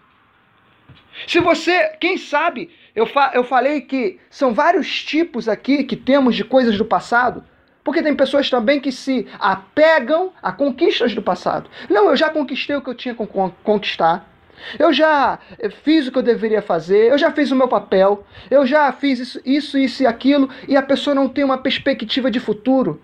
Se 1.28 1.40
você, 1.40 1.90
quem 2.00 2.18
sabe, 2.18 2.72
eu, 2.96 3.06
fa 3.06 3.32
eu 3.36 3.44
falei 3.44 3.82
que 3.82 4.20
são 4.30 4.54
vários 4.54 5.04
tipos 5.04 5.48
aqui 5.48 5.84
que 5.84 5.96
temos 5.96 6.36
de 6.36 6.44
coisas 6.44 6.78
do 6.78 6.86
passado, 6.86 7.44
porque 7.84 8.02
tem 8.02 8.16
pessoas 8.16 8.50
também 8.50 8.80
que 8.80 8.92
se 8.92 9.28
apegam 9.40 10.34
a 10.42 10.52
conquistas 10.52 11.14
do 11.14 11.22
passado. 11.22 11.70
Não, 11.90 12.10
eu 12.10 12.16
já 12.16 12.30
conquistei 12.30 12.76
o 12.76 12.82
que 12.82 12.90
eu 12.90 12.96
tinha 12.96 13.14
que 13.14 13.28
conquistar. 13.64 14.33
Eu 14.78 14.94
já 14.94 15.40
fiz 15.84 16.08
o 16.08 16.12
que 16.12 16.18
eu 16.18 16.24
deveria 16.24 16.62
fazer, 16.62 17.12
eu 17.12 17.18
já 17.18 17.32
fiz 17.32 17.52
o 17.52 17.56
meu 17.56 17.68
papel, 17.68 18.26
eu 18.50 18.66
já 18.66 18.92
fiz 18.92 19.20
isso, 19.20 19.42
isso, 19.46 19.78
isso 19.78 20.04
e 20.04 20.06
aquilo, 20.06 20.50
e 20.68 20.76
a 20.76 20.82
pessoa 20.82 21.14
não 21.14 21.28
tem 21.28 21.44
uma 21.44 21.58
perspectiva 21.58 22.30
de 22.32 22.40
futuro. 22.40 23.02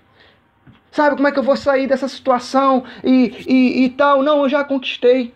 Sabe 0.92 1.16
como 1.16 1.28
é 1.28 1.32
que 1.32 1.40
eu 1.40 1.44
vou 1.44 1.56
sair 1.56 1.88
dessa 1.88 2.08
situação 2.08 2.84
e, 3.04 3.46
e, 3.48 3.86
e 3.86 3.90
tal? 3.90 4.24
Não, 4.24 4.44
eu 4.44 4.50
já 4.50 4.64
conquistei. 4.64 5.34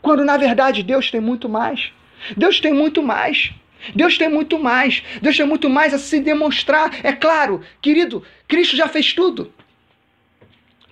Quando 0.00 0.24
na 0.24 0.36
verdade 0.36 0.82
Deus 0.82 1.10
tem 1.10 1.20
muito 1.20 1.48
mais. 1.48 1.92
Deus 2.36 2.60
tem 2.60 2.72
muito 2.72 3.02
mais. 3.02 3.52
Deus 3.94 4.16
tem 4.16 4.28
muito 4.28 4.58
mais. 4.58 5.02
Deus 5.20 5.36
tem 5.36 5.46
muito 5.46 5.68
mais 5.68 5.92
a 5.92 5.98
se 5.98 6.20
demonstrar. 6.20 7.04
É 7.04 7.12
claro, 7.12 7.62
querido, 7.80 8.22
Cristo 8.46 8.76
já 8.76 8.88
fez 8.88 9.12
tudo. 9.12 9.52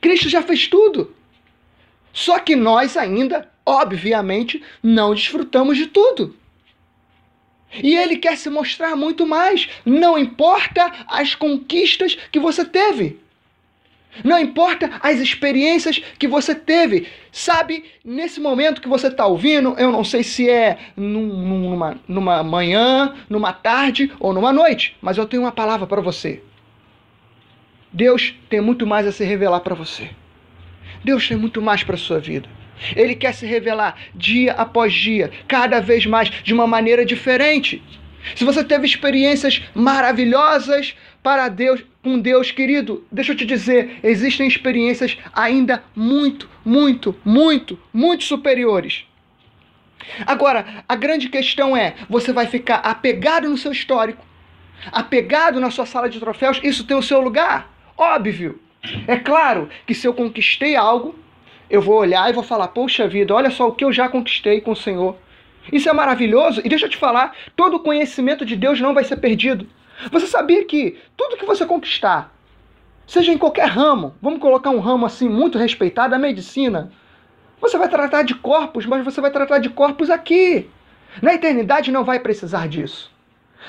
Cristo 0.01 0.29
já 0.29 0.43
fez 0.43 0.69
tudo. 0.69 1.15
Só 2.13 2.39
que 2.39 2.55
nós 2.55 2.97
ainda, 2.97 3.51
obviamente, 3.67 4.63
não 4.81 5.13
desfrutamos 5.13 5.77
de 5.77 5.89
tudo. 5.89 6.37
E 7.83 7.97
ele 7.97 8.17
quer 8.17 8.39
se 8.39 8.49
mostrar 8.49 8.95
muito 8.95 9.27
mais. 9.27 9.69
Não 9.85 10.17
importa 10.17 10.91
as 11.09 11.35
conquistas 11.35 12.17
que 12.31 12.39
você 12.39 12.65
teve. 12.65 13.19
Não 14.25 14.39
importa 14.39 14.91
as 15.03 15.19
experiências 15.19 15.99
que 16.19 16.27
você 16.27 16.55
teve. 16.55 17.07
Sabe, 17.31 17.85
nesse 18.05 18.41
momento 18.41 18.81
que 18.81 18.89
você 18.89 19.09
está 19.09 19.27
ouvindo, 19.27 19.75
eu 19.79 19.93
não 19.93 20.05
sei 20.05 20.23
se 20.23 20.49
é 20.49 20.79
num, 20.97 21.27
numa, 21.27 22.01
numa 22.09 22.43
manhã, 22.43 23.15
numa 23.29 23.53
tarde 23.53 24.11
ou 24.19 24.33
numa 24.33 24.53
noite, 24.53 24.97
mas 25.03 25.19
eu 25.19 25.27
tenho 25.27 25.43
uma 25.43 25.53
palavra 25.53 25.87
para 25.87 26.01
você. 26.01 26.43
Deus 27.93 28.35
tem 28.49 28.61
muito 28.61 28.87
mais 28.87 29.07
a 29.07 29.13
se 29.13 29.25
revelar 29.25 29.61
para 29.61 29.75
você. 29.75 30.11
Deus 31.05 31.29
tem 31.29 31.37
muito 31.37 31.61
mais 31.61 31.85
para 31.85 31.95
a 31.95 31.99
sua 31.99 32.19
vida. 32.19 32.49
Ele 32.95 33.15
quer 33.15 33.33
se 33.33 33.47
revelar 33.47 33.97
dia 34.15 34.53
após 34.53 34.93
dia, 34.93 35.31
cada 35.49 35.81
vez 35.81 36.07
mais, 36.07 36.31
de 36.31 36.53
uma 36.53 36.67
maneira 36.67 37.05
diferente. 37.05 37.83
Se 38.35 38.45
você 38.45 38.65
teve 38.65 38.87
experiências 38.87 39.63
maravilhosas 39.75 40.97
para 41.23 41.49
Deus, 41.49 41.83
com 42.03 42.19
Deus, 42.19 42.51
querido, 42.51 43.05
deixa 43.11 43.33
eu 43.33 43.37
te 43.37 43.45
dizer, 43.45 43.99
existem 44.03 44.47
experiências 44.47 45.17
ainda 45.35 45.83
muito, 45.95 46.49
muito, 46.65 47.17
muito, 47.25 47.79
muito 47.93 48.25
superiores. 48.25 49.05
Agora, 50.27 50.85
a 50.89 50.95
grande 50.95 51.29
questão 51.29 51.77
é: 51.77 51.95
você 52.09 52.33
vai 52.33 52.47
ficar 52.47 52.77
apegado 52.77 53.49
no 53.49 53.57
seu 53.57 53.73
histórico, 53.73 54.25
apegado 54.93 55.61
na 55.61 55.71
sua 55.71 55.87
sala 55.87 56.09
de 56.09 56.21
troféus, 56.21 56.61
isso 56.63 56.85
tem 56.85 56.97
o 56.97 57.03
seu 57.03 57.21
lugar? 57.21 57.73
Óbvio. 57.97 58.61
É 59.07 59.17
claro 59.17 59.69
que 59.85 59.95
se 59.95 60.07
eu 60.07 60.15
conquistei 60.15 60.77
algo, 60.77 61.19
eu 61.69 61.81
vou 61.81 61.97
olhar 61.97 62.29
e 62.31 62.33
vou 62.33 62.43
falar: 62.43 62.69
poxa 62.69 63.09
vida, 63.09 63.35
olha 63.35 63.51
só 63.51 63.69
o 63.69 63.73
que 63.73 63.85
eu 63.85 63.93
já 63.93 64.09
conquistei 64.09 64.61
com 64.61 64.73
o 64.73 64.77
Senhor. 64.77 65.17
Isso 65.73 65.89
é 65.89 65.93
maravilhoso. 65.93 66.61
E 66.65 66.69
deixa 66.69 66.87
eu 66.87 66.91
te 66.91 66.97
falar: 66.97 67.35
todo 67.55 67.77
o 67.77 67.81
conhecimento 67.81 68.45
de 68.45 68.57
Deus 68.57 68.81
não 68.81 68.95
vai 68.95 69.05
ser 69.05 69.17
perdido. 69.17 69.67
Você 70.11 70.27
sabia 70.27 70.65
que 70.65 70.99
tudo 71.17 71.37
que 71.37 71.47
você 71.47 71.65
conquistar, 71.65 72.33
seja 73.07 73.33
em 73.33 73.39
qualquer 73.39 73.69
ramo, 73.69 74.15
vamos 74.21 74.41
colocar 74.41 74.71
um 74.71 74.81
ramo 74.81 75.07
assim 75.07 75.29
muito 75.29 75.59
respeitado, 75.59 76.15
a 76.15 76.19
medicina, 76.19 76.93
você 77.61 77.79
vai 77.79 77.89
tratar 77.89 78.23
de 78.23 78.35
corpos, 78.35 78.85
mas 78.85 79.05
você 79.05 79.21
vai 79.21 79.31
tratar 79.31 79.59
de 79.59 79.71
corpos 79.71 80.11
aqui. 80.11 80.69
Na 81.23 81.35
eternidade 81.35 81.91
não 81.91 82.05
vai 82.05 82.21
precisar 82.21 82.69
disso. 82.69 83.11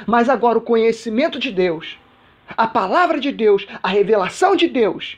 Mas 0.06 0.28
agora 0.28 0.58
o 0.58 0.62
conhecimento 0.62 1.40
de 1.40 1.52
Deus, 1.52 1.98
a 2.50 2.68
palavra 2.68 3.20
de 3.20 3.32
Deus, 3.32 3.66
a 3.82 3.88
revelação 3.88 4.56
de 4.56 4.68
Deus, 4.68 5.18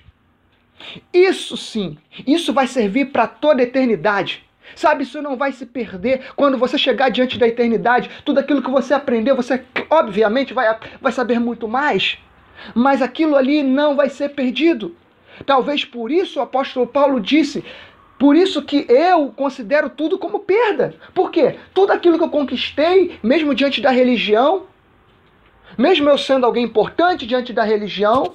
isso 1.13 1.57
sim, 1.57 1.97
isso 2.25 2.53
vai 2.53 2.67
servir 2.67 3.05
para 3.05 3.27
toda 3.27 3.61
a 3.61 3.63
eternidade. 3.63 4.43
Sabe, 4.75 5.03
isso 5.03 5.21
não 5.21 5.35
vai 5.35 5.51
se 5.51 5.65
perder 5.65 6.31
quando 6.35 6.57
você 6.57 6.77
chegar 6.77 7.09
diante 7.09 7.39
da 7.39 7.47
eternidade. 7.47 8.09
Tudo 8.23 8.39
aquilo 8.39 8.61
que 8.61 8.69
você 8.69 8.93
aprendeu, 8.93 9.35
você 9.35 9.63
obviamente 9.89 10.53
vai, 10.53 10.77
vai 11.01 11.11
saber 11.11 11.39
muito 11.39 11.67
mais. 11.67 12.17
Mas 12.75 13.01
aquilo 13.01 13.35
ali 13.35 13.63
não 13.63 13.95
vai 13.95 14.09
ser 14.09 14.29
perdido. 14.29 14.95
Talvez 15.45 15.83
por 15.83 16.11
isso 16.11 16.39
o 16.39 16.41
apóstolo 16.41 16.85
Paulo 16.85 17.19
disse: 17.19 17.63
por 18.19 18.35
isso 18.35 18.61
que 18.61 18.85
eu 18.89 19.31
considero 19.31 19.89
tudo 19.89 20.19
como 20.19 20.39
perda. 20.39 20.93
Por 21.13 21.31
quê? 21.31 21.55
Tudo 21.73 21.93
aquilo 21.93 22.17
que 22.17 22.23
eu 22.23 22.29
conquistei, 22.29 23.17
mesmo 23.23 23.55
diante 23.55 23.79
da 23.79 23.91
religião, 23.91 24.63
mesmo 25.77 26.09
eu 26.09 26.17
sendo 26.17 26.45
alguém 26.45 26.65
importante 26.65 27.25
diante 27.25 27.53
da 27.53 27.63
religião, 27.63 28.33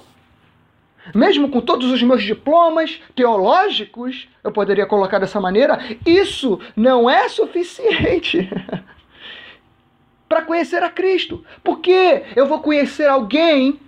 mesmo 1.13 1.49
com 1.49 1.61
todos 1.61 1.91
os 1.91 2.01
meus 2.01 2.23
diplomas 2.23 3.01
teológicos, 3.15 4.27
eu 4.43 4.51
poderia 4.51 4.85
colocar 4.85 5.19
dessa 5.19 5.39
maneira, 5.39 5.79
isso 6.05 6.59
não 6.75 7.09
é 7.09 7.29
suficiente 7.29 8.49
para 10.27 10.41
conhecer 10.41 10.83
a 10.83 10.89
Cristo. 10.89 11.43
Porque 11.63 12.23
eu 12.35 12.45
vou 12.45 12.59
conhecer 12.59 13.07
alguém 13.07 13.79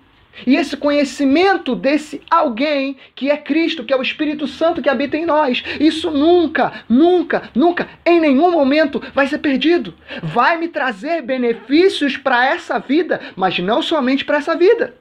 e 0.46 0.56
esse 0.56 0.78
conhecimento 0.78 1.76
desse 1.76 2.22
alguém 2.30 2.98
que 3.16 3.32
é 3.32 3.38
Cristo, 3.38 3.84
que 3.84 3.94
é 3.94 3.98
o 3.98 4.02
Espírito 4.02 4.46
Santo 4.46 4.82
que 4.82 4.90
habita 4.90 5.18
em 5.18 5.26
nós, 5.26 5.64
isso 5.80 6.12
nunca, 6.12 6.84
nunca, 6.88 7.50
nunca, 7.56 7.88
em 8.06 8.20
nenhum 8.20 8.52
momento 8.52 9.02
vai 9.14 9.26
ser 9.28 9.40
perdido. 9.40 9.94
Vai 10.22 10.58
me 10.58 10.68
trazer 10.68 11.22
benefícios 11.22 12.18
para 12.18 12.46
essa 12.46 12.78
vida, 12.78 13.20
mas 13.36 13.58
não 13.58 13.82
somente 13.82 14.24
para 14.24 14.38
essa 14.38 14.56
vida, 14.56 14.96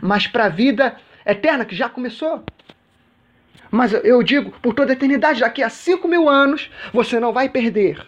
mas 0.00 0.26
para 0.26 0.46
a 0.46 0.48
vida 0.48 0.96
eterna 1.26 1.64
que 1.64 1.74
já 1.74 1.88
começou. 1.88 2.44
Mas 3.70 3.92
eu 3.92 4.22
digo, 4.22 4.52
por 4.62 4.74
toda 4.74 4.92
a 4.92 4.94
eternidade, 4.94 5.40
daqui 5.40 5.62
a 5.62 5.68
5 5.68 6.06
mil 6.06 6.28
anos, 6.28 6.70
você 6.92 7.18
não 7.18 7.32
vai 7.32 7.48
perder. 7.48 8.06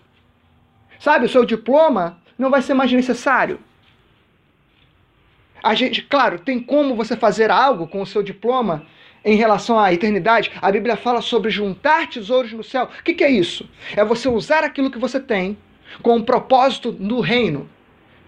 Sabe, 0.98 1.26
o 1.26 1.28
seu 1.28 1.44
diploma 1.44 2.18
não 2.38 2.50
vai 2.50 2.62
ser 2.62 2.74
mais 2.74 2.92
necessário. 2.92 3.58
A 5.62 5.74
gente, 5.74 6.02
claro, 6.02 6.38
tem 6.38 6.60
como 6.60 6.94
você 6.94 7.16
fazer 7.16 7.50
algo 7.50 7.88
com 7.88 8.00
o 8.00 8.06
seu 8.06 8.22
diploma 8.22 8.86
em 9.24 9.34
relação 9.34 9.78
à 9.78 9.92
eternidade. 9.92 10.52
A 10.62 10.70
Bíblia 10.70 10.96
fala 10.96 11.20
sobre 11.20 11.50
juntar 11.50 12.08
tesouros 12.08 12.52
no 12.52 12.62
céu. 12.62 12.84
O 12.84 13.02
que, 13.02 13.14
que 13.14 13.24
é 13.24 13.30
isso? 13.30 13.68
É 13.96 14.04
você 14.04 14.28
usar 14.28 14.62
aquilo 14.62 14.90
que 14.90 14.98
você 14.98 15.18
tem 15.18 15.58
com 16.02 16.16
um 16.16 16.22
propósito 16.22 16.94
no 16.98 17.20
reino. 17.20 17.68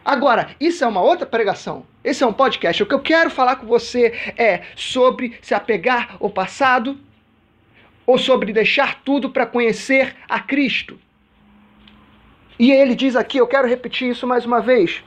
Agora, 0.08 0.56
isso 0.58 0.82
é 0.82 0.86
uma 0.86 1.02
outra 1.02 1.26
pregação. 1.26 1.84
Esse 2.02 2.24
é 2.24 2.26
um 2.26 2.32
podcast. 2.32 2.82
O 2.82 2.86
que 2.86 2.94
eu 2.94 3.02
quero 3.02 3.28
falar 3.28 3.56
com 3.56 3.66
você 3.66 4.32
é 4.38 4.62
sobre 4.74 5.38
se 5.42 5.52
apegar 5.52 6.16
ao 6.18 6.30
passado 6.30 6.98
ou 8.06 8.16
sobre 8.16 8.50
deixar 8.50 9.02
tudo 9.02 9.28
para 9.28 9.44
conhecer 9.44 10.16
a 10.26 10.40
Cristo. 10.40 10.98
E 12.58 12.72
ele 12.72 12.94
diz 12.94 13.16
aqui, 13.16 13.36
eu 13.36 13.46
quero 13.46 13.68
repetir 13.68 14.08
isso 14.08 14.26
mais 14.26 14.46
uma 14.46 14.62
vez. 14.62 15.04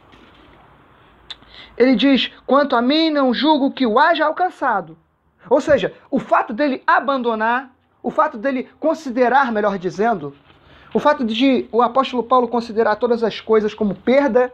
Ele 1.76 1.96
diz: 1.96 2.32
Quanto 2.46 2.76
a 2.76 2.82
mim, 2.84 3.10
não 3.10 3.34
julgo 3.34 3.72
que 3.72 3.88
o 3.88 3.98
haja 3.98 4.28
alcançado. 4.28 4.96
Ou 5.50 5.60
seja, 5.60 5.96
o 6.12 6.20
fato 6.20 6.54
dele 6.54 6.84
abandonar, 6.86 7.74
o 8.04 8.12
fato 8.12 8.38
dele 8.38 8.70
considerar, 8.80 9.52
melhor 9.52 9.80
dizendo, 9.80 10.36
o 10.94 11.00
fato 11.00 11.26
de 11.26 11.68
o 11.72 11.82
apóstolo 11.82 12.22
Paulo 12.22 12.48
considerar 12.48 12.98
todas 12.98 13.24
as 13.24 13.42
coisas 13.42 13.74
como 13.74 13.96
perda 13.96 14.54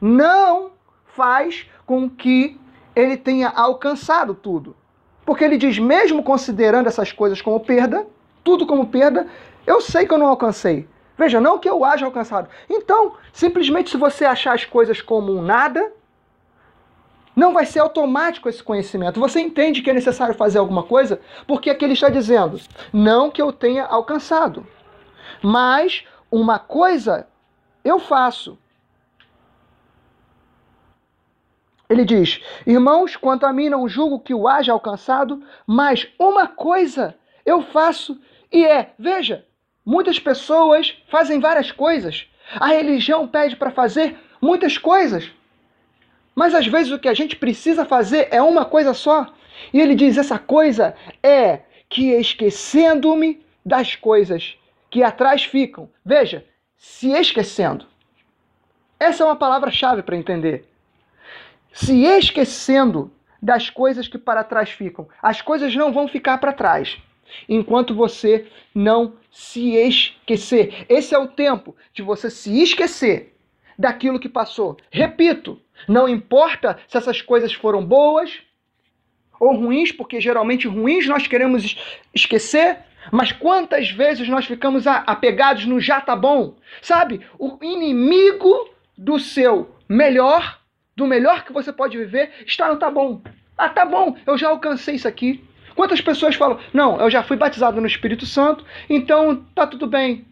não 0.00 0.72
faz 1.06 1.68
com 1.84 2.08
que 2.08 2.58
ele 2.94 3.16
tenha 3.16 3.48
alcançado 3.48 4.34
tudo. 4.34 4.76
Porque 5.24 5.44
ele 5.44 5.56
diz, 5.56 5.78
mesmo 5.78 6.22
considerando 6.22 6.86
essas 6.86 7.12
coisas 7.12 7.42
como 7.42 7.60
perda, 7.60 8.06
tudo 8.44 8.66
como 8.66 8.86
perda, 8.86 9.26
eu 9.66 9.80
sei 9.80 10.06
que 10.06 10.14
eu 10.14 10.18
não 10.18 10.28
alcancei. 10.28 10.88
Veja, 11.18 11.40
não 11.40 11.58
que 11.58 11.68
eu 11.68 11.84
haja 11.84 12.06
alcançado. 12.06 12.48
Então, 12.68 13.14
simplesmente 13.32 13.90
se 13.90 13.96
você 13.96 14.24
achar 14.24 14.54
as 14.54 14.64
coisas 14.64 15.00
como 15.00 15.32
um 15.32 15.42
nada, 15.42 15.92
não 17.34 17.52
vai 17.52 17.66
ser 17.66 17.80
automático 17.80 18.48
esse 18.48 18.62
conhecimento. 18.62 19.20
Você 19.20 19.40
entende 19.40 19.82
que 19.82 19.90
é 19.90 19.94
necessário 19.94 20.34
fazer 20.34 20.58
alguma 20.58 20.82
coisa 20.82 21.20
porque 21.46 21.68
aqui 21.68 21.84
ele 21.84 21.94
está 21.94 22.08
dizendo, 22.08 22.58
não 22.92 23.30
que 23.30 23.42
eu 23.42 23.52
tenha 23.52 23.84
alcançado, 23.84 24.66
mas 25.42 26.04
uma 26.30 26.58
coisa 26.58 27.26
eu 27.84 27.98
faço, 27.98 28.58
Ele 31.88 32.04
diz: 32.04 32.40
Irmãos, 32.66 33.16
quanto 33.16 33.46
a 33.46 33.52
mim, 33.52 33.68
não 33.68 33.88
julgo 33.88 34.20
que 34.20 34.34
o 34.34 34.48
haja 34.48 34.72
alcançado, 34.72 35.42
mas 35.66 36.08
uma 36.18 36.46
coisa 36.46 37.14
eu 37.44 37.62
faço, 37.62 38.20
e 38.52 38.64
é: 38.64 38.92
veja, 38.98 39.44
muitas 39.84 40.18
pessoas 40.18 40.96
fazem 41.08 41.38
várias 41.38 41.70
coisas. 41.70 42.26
A 42.58 42.68
religião 42.68 43.26
pede 43.26 43.56
para 43.56 43.70
fazer 43.70 44.18
muitas 44.40 44.78
coisas. 44.78 45.30
Mas 46.34 46.54
às 46.54 46.66
vezes 46.66 46.92
o 46.92 46.98
que 46.98 47.08
a 47.08 47.14
gente 47.14 47.36
precisa 47.36 47.84
fazer 47.84 48.28
é 48.30 48.42
uma 48.42 48.64
coisa 48.64 48.92
só. 48.92 49.32
E 49.72 49.80
ele 49.80 49.94
diz: 49.94 50.18
essa 50.18 50.38
coisa 50.38 50.94
é 51.22 51.60
que 51.88 52.10
esquecendo-me 52.10 53.44
das 53.64 53.94
coisas 53.94 54.56
que 54.90 55.02
atrás 55.02 55.44
ficam. 55.44 55.88
Veja, 56.04 56.44
se 56.76 57.10
esquecendo. 57.10 57.86
Essa 58.98 59.22
é 59.22 59.26
uma 59.26 59.36
palavra-chave 59.36 60.02
para 60.02 60.16
entender. 60.16 60.68
Se 61.76 62.04
esquecendo 62.04 63.12
das 63.40 63.68
coisas 63.68 64.08
que 64.08 64.16
para 64.16 64.42
trás 64.42 64.70
ficam. 64.70 65.06
As 65.22 65.42
coisas 65.42 65.76
não 65.76 65.92
vão 65.92 66.08
ficar 66.08 66.38
para 66.38 66.54
trás 66.54 66.96
enquanto 67.46 67.94
você 67.94 68.46
não 68.74 69.12
se 69.30 69.74
esquecer. 69.74 70.86
Esse 70.88 71.14
é 71.14 71.18
o 71.18 71.28
tempo 71.28 71.76
de 71.92 72.02
você 72.02 72.30
se 72.30 72.62
esquecer 72.62 73.36
daquilo 73.78 74.18
que 74.18 74.26
passou. 74.26 74.78
Repito, 74.90 75.60
não 75.86 76.08
importa 76.08 76.78
se 76.88 76.96
essas 76.96 77.20
coisas 77.20 77.52
foram 77.52 77.84
boas 77.84 78.38
ou 79.38 79.54
ruins, 79.54 79.92
porque 79.92 80.18
geralmente 80.18 80.66
ruins 80.66 81.06
nós 81.06 81.26
queremos 81.26 81.76
esquecer, 82.14 82.78
mas 83.12 83.32
quantas 83.32 83.90
vezes 83.90 84.26
nós 84.30 84.46
ficamos 84.46 84.86
apegados 84.86 85.66
no 85.66 85.78
já 85.78 86.00
tá 86.00 86.16
bom? 86.16 86.56
Sabe? 86.80 87.20
O 87.38 87.58
inimigo 87.62 88.70
do 88.96 89.20
seu 89.20 89.76
melhor, 89.86 90.58
do 90.96 91.06
melhor 91.06 91.44
que 91.44 91.52
você 91.52 91.72
pode 91.72 91.98
viver, 91.98 92.30
está 92.46 92.68
no 92.68 92.78
tá 92.78 92.90
bom. 92.90 93.20
Ah, 93.56 93.68
tá 93.68 93.84
bom, 93.84 94.16
eu 94.26 94.36
já 94.36 94.48
alcancei 94.48 94.94
isso 94.94 95.06
aqui. 95.06 95.44
Quantas 95.74 96.00
pessoas 96.00 96.34
falam, 96.34 96.58
não, 96.72 96.98
eu 96.98 97.10
já 97.10 97.22
fui 97.22 97.36
batizado 97.36 97.80
no 97.80 97.86
Espírito 97.86 98.24
Santo, 98.24 98.64
então 98.88 99.44
tá 99.54 99.66
tudo 99.66 99.86
bem. 99.86 100.24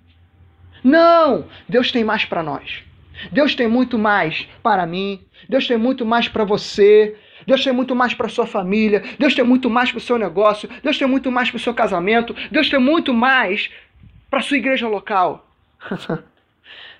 Não! 0.83 1.47
Deus 1.69 1.93
tem 1.93 2.03
mais 2.03 2.25
para 2.25 2.43
nós. 2.43 2.83
Deus 3.31 3.55
tem 3.55 3.69
muito 3.69 3.99
mais 3.99 4.49
para 4.63 4.87
mim. 4.87 5.21
Deus 5.49 5.67
tem 5.67 5.77
muito 5.77 6.05
mais 6.05 6.29
para 6.29 6.45
você. 6.45 7.17
Deus 7.47 7.63
tem 7.63 7.73
muito 7.73 7.95
mais 7.95 8.15
para 8.15 8.29
sua 8.29 8.47
família. 8.47 9.03
Deus 9.19 9.35
tem 9.35 9.45
muito 9.45 9.69
mais 9.69 9.91
para 9.91 9.99
o 9.99 10.03
seu 10.03 10.19
negócio. 10.19 10.69
Deus 10.83 10.99
tem 10.99 11.07
muito 11.07 11.31
mais 11.31 11.51
para 11.51 11.57
o 11.57 11.61
seu 11.61 11.75
casamento. 11.75 12.35
Deus 12.51 12.69
tem 12.69 12.79
muito 12.79 13.13
mais 13.13 13.71
para 14.31 14.43
sua 14.43 14.57
igreja 14.57 14.89
local. 14.89 15.47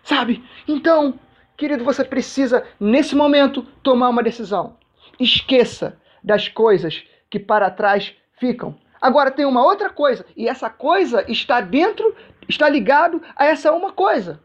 Sabe? 0.03 0.43
Então, 0.69 1.19
querido, 1.57 1.85
você 1.85 2.05
precisa 2.05 2.65
nesse 2.79 3.15
momento 3.15 3.63
tomar 3.83 4.09
uma 4.09 4.23
decisão. 4.23 4.77
Esqueça 5.19 5.99
das 6.23 6.49
coisas 6.49 7.05
que 7.31 7.39
para 7.39 7.71
trás 7.71 8.15
ficam. 8.39 8.77
Agora 9.01 9.31
tem 9.31 9.45
uma 9.45 9.63
outra 9.63 9.91
coisa, 9.91 10.25
e 10.37 10.49
essa 10.49 10.71
coisa 10.71 11.25
está 11.31 11.61
dentro, 11.61 12.15
está 12.49 12.69
ligado 12.69 13.21
a 13.37 13.45
essa 13.45 13.73
uma 13.73 13.93
coisa. 13.93 14.41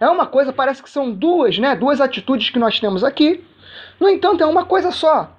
É 0.00 0.08
uma 0.08 0.26
coisa, 0.26 0.52
parece 0.52 0.82
que 0.82 0.90
são 0.90 1.12
duas, 1.12 1.58
né? 1.58 1.74
Duas 1.74 2.00
atitudes 2.00 2.50
que 2.50 2.58
nós 2.58 2.78
temos 2.80 3.02
aqui. 3.02 3.44
No 3.98 4.08
entanto, 4.08 4.42
é 4.42 4.46
uma 4.46 4.64
coisa 4.64 4.90
só. 4.90 5.30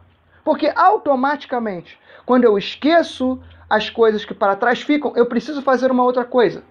Porque 0.43 0.71
automaticamente, 0.75 1.97
quando 2.25 2.43
eu 2.43 2.57
esqueço 2.57 3.41
as 3.69 3.89
coisas 3.89 4.25
que 4.25 4.33
para 4.33 4.55
trás 4.55 4.81
ficam, 4.81 5.13
eu 5.15 5.25
preciso 5.25 5.61
fazer 5.61 5.91
uma 5.91 6.03
outra 6.03 6.23
coisa. 6.23 6.63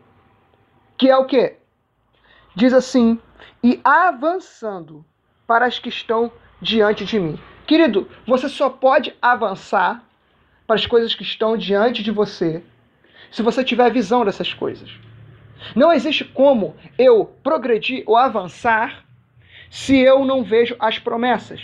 Que 0.97 1.11
é 1.11 1.17
o 1.17 1.27
quê? 1.27 1.59
Diz 2.55 2.73
assim: 2.73 3.21
"E 3.63 3.81
avançando 3.85 5.05
para 5.47 5.67
as 5.67 5.79
que 5.79 5.89
estão 5.89 6.31
diante 6.61 7.05
de 7.05 7.19
mim". 7.19 7.39
Querido, 7.67 8.09
você 8.27 8.49
só 8.49 8.71
pode 8.71 9.15
avançar 9.21 10.05
para 10.67 10.77
as 10.77 10.87
coisas 10.87 11.15
que 11.15 11.23
estão 11.23 11.57
diante 11.57 12.03
de 12.03 12.11
você 12.11 12.63
se 13.31 13.43
você 13.43 13.65
tiver 13.65 13.91
visão 13.91 14.25
dessas 14.25 14.55
coisas. 14.55 14.91
Não 15.75 15.93
existe 15.93 16.25
como 16.25 16.77
eu 16.99 17.25
progredir 17.43 18.05
ou 18.07 18.17
avançar 18.17 19.05
se 19.71 19.97
eu 19.97 20.25
não 20.25 20.45
vejo 20.45 20.77
as 20.79 20.99
promessas. 20.99 21.61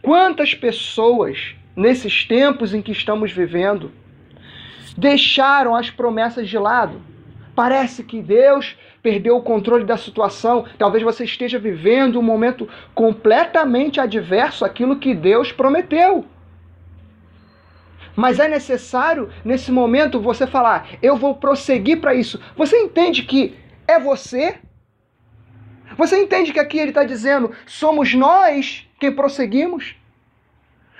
Quantas 0.00 0.54
pessoas, 0.54 1.54
nesses 1.74 2.24
tempos 2.24 2.72
em 2.72 2.80
que 2.80 2.92
estamos 2.92 3.32
vivendo, 3.32 3.90
deixaram 4.96 5.74
as 5.74 5.90
promessas 5.90 6.48
de 6.48 6.58
lado? 6.58 7.02
Parece 7.54 8.04
que 8.04 8.22
Deus 8.22 8.76
perdeu 9.06 9.36
o 9.36 9.42
controle 9.42 9.84
da 9.84 9.96
situação. 9.96 10.64
Talvez 10.76 11.04
você 11.04 11.22
esteja 11.22 11.60
vivendo 11.60 12.18
um 12.18 12.22
momento 12.22 12.68
completamente 12.92 14.00
adverso 14.00 14.64
àquilo 14.64 14.98
que 14.98 15.14
Deus 15.14 15.52
prometeu. 15.52 16.24
Mas 18.16 18.40
é 18.40 18.48
necessário, 18.48 19.30
nesse 19.44 19.70
momento, 19.70 20.20
você 20.20 20.44
falar: 20.44 20.88
eu 21.00 21.16
vou 21.16 21.36
prosseguir 21.36 22.00
para 22.00 22.16
isso. 22.16 22.40
Você 22.56 22.76
entende 22.78 23.22
que 23.22 23.54
é 23.86 24.00
você? 24.00 24.58
Você 25.96 26.20
entende 26.20 26.52
que 26.52 26.58
aqui 26.58 26.76
ele 26.76 26.90
está 26.90 27.04
dizendo: 27.04 27.52
somos 27.64 28.12
nós 28.12 28.88
quem 28.98 29.12
prosseguimos? 29.12 29.94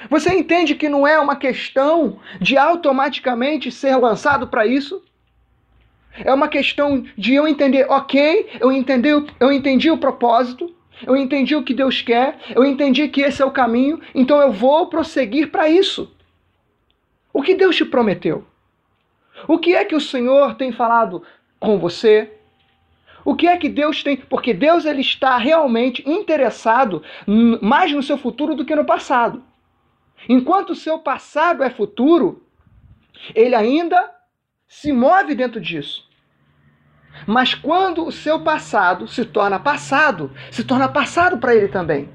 Você 0.09 0.33
entende 0.33 0.77
que 0.77 0.89
não 0.89 1.05
é 1.05 1.19
uma 1.19 1.35
questão 1.35 2.21
de 2.41 2.57
automaticamente 2.57 3.73
ser 3.73 3.97
lançado 3.97 4.47
para 4.47 4.65
isso? 4.65 5.03
É 6.25 6.33
uma 6.33 6.49
questão 6.49 7.05
de 7.17 7.35
eu 7.35 7.47
entender, 7.47 7.87
ok, 7.91 8.49
eu 8.61 8.73
entendi, 8.73 9.09
eu 9.39 9.53
entendi 9.53 9.91
o 9.91 9.99
propósito, 9.99 10.75
eu 11.07 11.17
entendi 11.17 11.55
o 11.55 11.63
que 11.63 11.75
Deus 11.75 12.01
quer, 12.01 12.39
eu 12.55 12.65
entendi 12.65 13.09
que 13.09 13.21
esse 13.21 13.43
é 13.43 13.45
o 13.45 13.51
caminho, 13.51 14.01
então 14.15 14.41
eu 14.41 14.53
vou 14.53 14.87
prosseguir 14.87 15.51
para 15.51 15.69
isso. 15.69 16.11
O 17.33 17.43
que 17.43 17.55
Deus 17.55 17.77
te 17.77 17.85
prometeu? 17.85 18.47
O 19.47 19.59
que 19.59 19.75
é 19.75 19.85
que 19.85 19.95
o 19.95 20.01
Senhor 20.01 20.55
tem 20.55 20.73
falado 20.73 21.23
com 21.61 21.79
você? 21.79 22.33
O 23.25 23.35
que 23.35 23.47
é 23.47 23.57
que 23.57 23.69
Deus 23.69 24.03
tem? 24.03 24.17
Porque 24.17 24.55
Deus 24.55 24.87
ele 24.87 25.01
está 25.01 25.37
realmente 25.37 26.09
interessado 26.09 27.03
mais 27.61 27.93
no 27.93 28.03
seu 28.03 28.17
futuro 28.17 28.55
do 28.55 28.65
que 28.65 28.75
no 28.75 28.85
passado. 28.85 29.43
Enquanto 30.29 30.71
o 30.71 30.77
seu 30.77 30.99
passado 30.99 31.63
é 31.63 31.69
futuro, 31.69 32.43
ele 33.35 33.55
ainda 33.55 34.11
se 34.67 34.93
move 34.93 35.35
dentro 35.35 35.61
disso. 35.61 36.06
Mas 37.27 37.55
quando 37.55 38.05
o 38.05 38.13
seu 38.13 38.41
passado 38.41 39.07
se 39.07 39.25
torna 39.25 39.59
passado, 39.59 40.31
se 40.51 40.65
torna 40.65 40.89
passado 40.89 41.39
para 41.39 41.55
ele 41.55 41.69
também. 41.69 42.09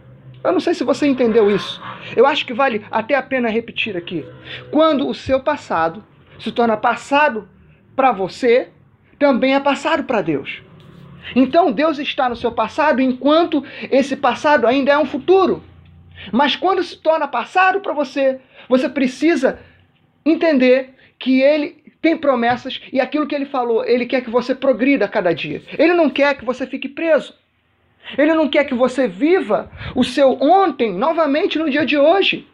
Eu 0.44 0.52
não 0.52 0.60
sei 0.60 0.74
se 0.74 0.84
você 0.84 1.08
entendeu 1.08 1.50
isso. 1.50 1.82
Eu 2.16 2.26
acho 2.26 2.46
que 2.46 2.54
vale 2.54 2.84
até 2.90 3.16
a 3.16 3.22
pena 3.22 3.50
repetir 3.50 3.96
aqui. 3.96 4.26
Quando 4.72 5.08
o 5.08 5.14
seu 5.14 5.40
passado 5.40 6.04
se 6.40 6.52
torna 6.52 6.76
passado 6.76 7.48
para 7.96 8.12
você, 8.12 8.70
também 9.20 9.54
é 9.54 9.60
passado 9.60 10.04
para 10.04 10.22
Deus. 10.22 10.62
Então 11.36 11.72
Deus 11.72 12.00
está 12.00 12.28
no 12.28 12.36
seu 12.36 12.52
passado 12.52 13.02
enquanto 13.02 13.64
esse 13.92 14.16
passado 14.16 14.66
ainda 14.66 14.92
é 14.92 14.98
um 14.98 15.06
futuro. 15.06 15.64
Mas 16.32 16.56
quando 16.56 16.84
se 16.84 16.98
torna 16.98 17.28
passado 17.28 17.80
para 17.80 17.94
você, 17.94 18.40
você 18.68 18.90
precisa 18.90 19.60
entender 20.26 20.96
que 21.20 21.42
ele 21.42 21.81
tem 22.02 22.18
promessas 22.18 22.82
e 22.92 23.00
aquilo 23.00 23.28
que 23.28 23.36
ele 23.36 23.46
falou, 23.46 23.86
ele 23.86 24.06
quer 24.06 24.22
que 24.22 24.30
você 24.30 24.56
progrida 24.56 25.06
a 25.06 25.10
cada 25.10 25.34
dia. 25.34 25.62
Ele 25.78 25.94
não 25.94 26.10
quer 26.10 26.36
que 26.36 26.44
você 26.44 26.66
fique 26.66 26.90
preso. 26.90 27.36
Ele 28.18 28.34
não 28.34 28.50
quer 28.50 28.66
que 28.66 28.74
você 28.74 29.08
viva 29.08 29.72
o 29.96 30.04
seu 30.04 30.32
ontem 30.42 30.92
novamente 30.92 31.60
no 31.60 31.70
dia 31.70 31.86
de 31.86 31.98
hoje. 31.98 32.48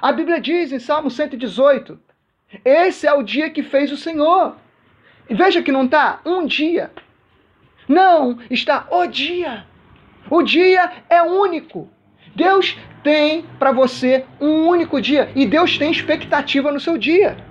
A 0.00 0.12
Bíblia 0.12 0.40
diz 0.40 0.70
em 0.72 0.78
Salmo 0.78 1.10
118: 1.10 1.98
Esse 2.64 3.06
é 3.06 3.12
o 3.12 3.22
dia 3.22 3.48
que 3.48 3.62
fez 3.62 3.90
o 3.90 3.96
Senhor. 3.96 4.56
E 5.28 5.34
veja 5.34 5.62
que 5.62 5.72
não 5.72 5.84
está 5.84 6.20
um 6.26 6.44
dia. 6.44 6.90
Não, 7.88 8.38
está 8.50 8.86
o 8.90 9.06
dia. 9.06 9.64
O 10.28 10.42
dia 10.42 10.92
é 11.08 11.22
único. 11.22 11.88
Deus 12.36 12.76
tem 13.02 13.44
para 13.58 13.72
você 13.72 14.24
um 14.40 14.68
único 14.68 15.00
dia 15.00 15.30
e 15.34 15.46
Deus 15.46 15.78
tem 15.78 15.90
expectativa 15.90 16.70
no 16.70 16.78
seu 16.78 16.98
dia. 16.98 17.49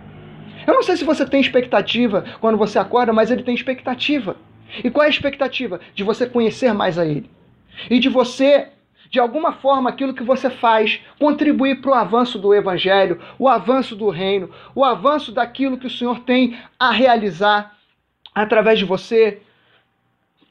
Eu 0.69 0.75
não 0.75 0.83
sei 0.83 0.95
se 0.95 1.03
você 1.03 1.25
tem 1.25 1.41
expectativa 1.41 2.23
quando 2.39 2.55
você 2.55 2.77
acorda, 2.77 3.11
mas 3.11 3.31
ele 3.31 3.41
tem 3.41 3.55
expectativa. 3.55 4.37
E 4.83 4.91
qual 4.91 5.03
é 5.03 5.07
a 5.07 5.09
expectativa? 5.09 5.79
De 5.95 6.03
você 6.03 6.27
conhecer 6.27 6.75
mais 6.75 6.99
a 6.99 7.07
ele. 7.07 7.27
E 7.89 7.97
de 7.97 8.07
você, 8.07 8.67
de 9.09 9.19
alguma 9.19 9.53
forma, 9.53 9.89
aquilo 9.89 10.13
que 10.13 10.21
você 10.21 10.47
faz, 10.47 11.01
contribuir 11.17 11.81
para 11.81 11.89
o 11.89 11.95
avanço 11.95 12.37
do 12.37 12.53
Evangelho, 12.53 13.19
o 13.39 13.47
avanço 13.49 13.95
do 13.95 14.09
reino, 14.09 14.51
o 14.75 14.85
avanço 14.85 15.31
daquilo 15.31 15.75
que 15.75 15.87
o 15.87 15.89
Senhor 15.89 16.19
tem 16.19 16.55
a 16.79 16.91
realizar 16.91 17.75
através 18.35 18.77
de 18.77 18.85
você, 18.85 19.41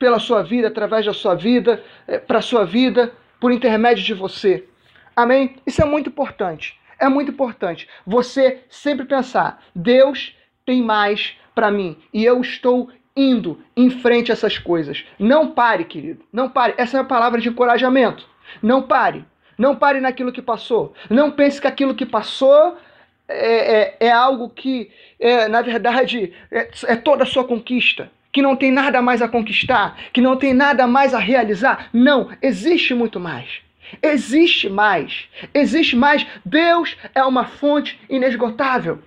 pela 0.00 0.18
sua 0.18 0.42
vida, 0.42 0.66
através 0.66 1.06
da 1.06 1.12
sua 1.12 1.36
vida, 1.36 1.80
eh, 2.08 2.18
para 2.18 2.38
a 2.38 2.42
sua 2.42 2.64
vida, 2.64 3.12
por 3.38 3.52
intermédio 3.52 4.02
de 4.02 4.14
você. 4.14 4.66
Amém? 5.14 5.54
Isso 5.64 5.80
é 5.80 5.84
muito 5.84 6.08
importante. 6.08 6.76
É 6.98 7.08
muito 7.08 7.30
importante 7.30 7.88
você 8.06 8.62
sempre 8.68 9.06
pensar: 9.06 9.62
Deus 9.74 10.34
tem 10.66 10.82
mais 10.82 11.36
para 11.54 11.70
mim 11.70 11.96
e 12.12 12.24
eu 12.24 12.40
estou 12.40 12.90
indo 13.16 13.60
em 13.76 13.90
frente 13.90 14.30
a 14.30 14.34
essas 14.34 14.58
coisas. 14.58 15.04
Não 15.18 15.50
pare, 15.50 15.84
querido. 15.84 16.24
Não 16.32 16.48
pare. 16.48 16.74
Essa 16.76 16.98
é 16.98 17.00
a 17.00 17.04
palavra 17.04 17.40
de 17.40 17.48
encorajamento. 17.48 18.24
Não 18.62 18.82
pare. 18.82 19.24
Não 19.58 19.74
pare 19.74 20.00
naquilo 20.00 20.32
que 20.32 20.40
passou. 20.40 20.94
Não 21.10 21.32
pense 21.32 21.60
que 21.60 21.66
aquilo 21.66 21.96
que 21.96 22.06
passou 22.06 22.78
é, 23.26 23.80
é, 23.80 23.96
é 24.06 24.10
algo 24.12 24.48
que, 24.48 24.90
é, 25.18 25.48
na 25.48 25.62
verdade, 25.62 26.32
é, 26.50 26.70
é 26.86 26.96
toda 26.96 27.24
a 27.24 27.26
sua 27.26 27.42
conquista. 27.42 28.10
Que 28.30 28.40
não 28.40 28.54
tem 28.54 28.70
nada 28.70 29.02
mais 29.02 29.20
a 29.20 29.26
conquistar. 29.26 29.98
Que 30.12 30.20
não 30.20 30.36
tem 30.36 30.54
nada 30.54 30.86
mais 30.86 31.12
a 31.12 31.18
realizar. 31.18 31.88
Não. 31.92 32.28
Existe 32.40 32.94
muito 32.94 33.18
mais. 33.18 33.62
Existe 34.02 34.68
mais. 34.68 35.28
Existe 35.52 35.96
mais. 35.96 36.26
Deus 36.44 36.96
é 37.14 37.22
uma 37.24 37.44
fonte 37.44 37.98
inesgotável. 38.08 39.02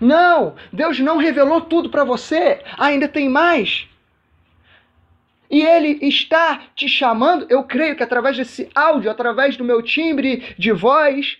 Não, 0.00 0.54
Deus 0.72 1.00
não 1.00 1.16
revelou 1.16 1.60
tudo 1.62 1.90
para 1.90 2.04
você. 2.04 2.62
Ainda 2.78 3.08
tem 3.08 3.28
mais. 3.28 3.88
E 5.50 5.62
Ele 5.62 5.98
está 6.06 6.62
te 6.76 6.88
chamando, 6.88 7.44
eu 7.50 7.64
creio 7.64 7.96
que 7.96 8.04
através 8.04 8.36
desse 8.36 8.70
áudio, 8.72 9.10
através 9.10 9.56
do 9.56 9.64
meu 9.64 9.82
timbre 9.82 10.54
de 10.56 10.70
voz, 10.70 11.38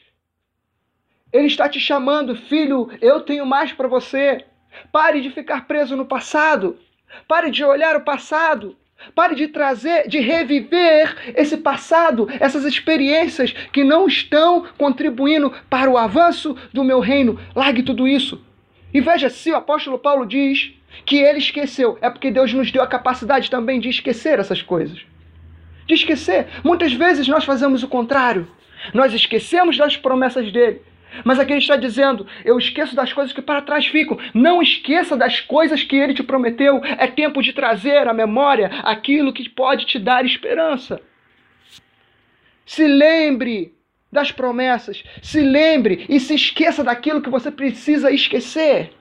Ele 1.33 1.47
está 1.47 1.69
te 1.69 1.79
chamando, 1.79 2.35
filho, 2.35 2.91
eu 3.01 3.21
tenho 3.21 3.47
mais 3.47 3.73
para 3.73 3.87
você. 3.87 4.45
Pare 4.91 5.21
de 5.21 5.31
ficar 5.31 5.67
preso 5.67 5.97
no 5.97 6.05
passado. 6.05 6.77
Pare 7.29 7.51
de 7.51 7.65
olhar 7.65 7.95
o 7.97 8.05
passado. 8.05 8.77
Pare 9.15 9.35
de 9.35 9.49
trazer, 9.49 10.09
de 10.09 10.21
reviver 10.21 11.17
esse 11.35 11.57
passado, 11.57 12.29
essas 12.39 12.65
experiências 12.65 13.53
que 13.73 13.83
não 13.83 14.07
estão 14.07 14.67
contribuindo 14.77 15.53
para 15.69 15.91
o 15.91 15.97
avanço 15.97 16.57
do 16.73 16.85
meu 16.85 17.01
reino. 17.01 17.39
Largue 17.55 17.83
tudo 17.83 18.07
isso. 18.07 18.45
E 18.93 19.01
veja 19.01 19.31
se 19.31 19.51
o 19.51 19.57
apóstolo 19.57 19.99
Paulo 19.99 20.27
diz 20.27 20.73
que 21.07 21.17
ele 21.17 21.39
esqueceu, 21.39 21.99
é 22.01 22.11
porque 22.11 22.31
Deus 22.31 22.53
nos 22.53 22.71
deu 22.71 22.83
a 22.83 22.87
capacidade 22.87 23.51
também 23.51 23.81
de 23.81 23.89
esquecer 23.89 24.39
essas 24.39 24.63
coisas. 24.63 25.01
De 25.87 25.95
esquecer. 25.95 26.49
Muitas 26.63 26.93
vezes 26.93 27.27
nós 27.27 27.45
fazemos 27.45 27.83
o 27.83 27.89
contrário. 27.89 28.49
Nós 28.93 29.13
esquecemos 29.13 29.77
das 29.77 29.97
promessas 29.97 30.51
dele. 30.53 30.83
Mas 31.25 31.39
aqui 31.39 31.53
ele 31.53 31.61
está 31.61 31.77
dizendo: 31.77 32.27
eu 32.45 32.59
esqueço 32.59 32.95
das 32.95 33.13
coisas 33.13 33.33
que 33.33 33.43
para 33.43 33.63
trás 33.63 33.87
ficam. 33.87 34.19
Não 34.35 34.63
esqueça 34.63 35.17
das 35.17 35.41
coisas 35.41 35.83
que 35.83 35.97
ele 35.97 36.15
te 36.15 36.23
prometeu. 36.23 36.81
É 36.85 37.07
tempo 37.07 37.43
de 37.43 37.53
trazer 37.53 38.09
à 38.09 38.15
memória 38.15 38.71
aquilo 38.83 39.33
que 39.33 39.49
pode 39.49 39.87
te 39.87 39.99
dar 39.99 40.25
esperança. 40.25 41.01
Se 42.65 42.87
lembre 42.87 43.75
das 44.13 44.33
promessas. 44.33 45.03
Se 45.23 45.41
lembre 45.41 46.07
e 46.09 46.19
se 46.19 46.35
esqueça 46.35 46.83
daquilo 46.83 47.23
que 47.23 47.31
você 47.31 47.51
precisa 47.51 48.11
esquecer. 48.11 48.93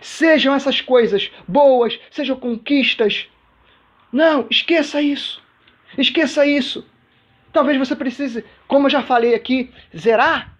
Sejam 0.00 0.54
essas 0.54 0.80
coisas 0.80 1.30
boas, 1.46 1.98
sejam 2.10 2.36
conquistas. 2.36 3.28
Não, 4.12 4.46
esqueça 4.50 5.00
isso. 5.00 5.42
Esqueça 5.96 6.46
isso. 6.46 6.86
Talvez 7.52 7.78
você 7.78 7.94
precise, 7.94 8.44
como 8.66 8.86
eu 8.86 8.90
já 8.90 9.02
falei 9.02 9.34
aqui, 9.34 9.70
zerar 9.96 10.55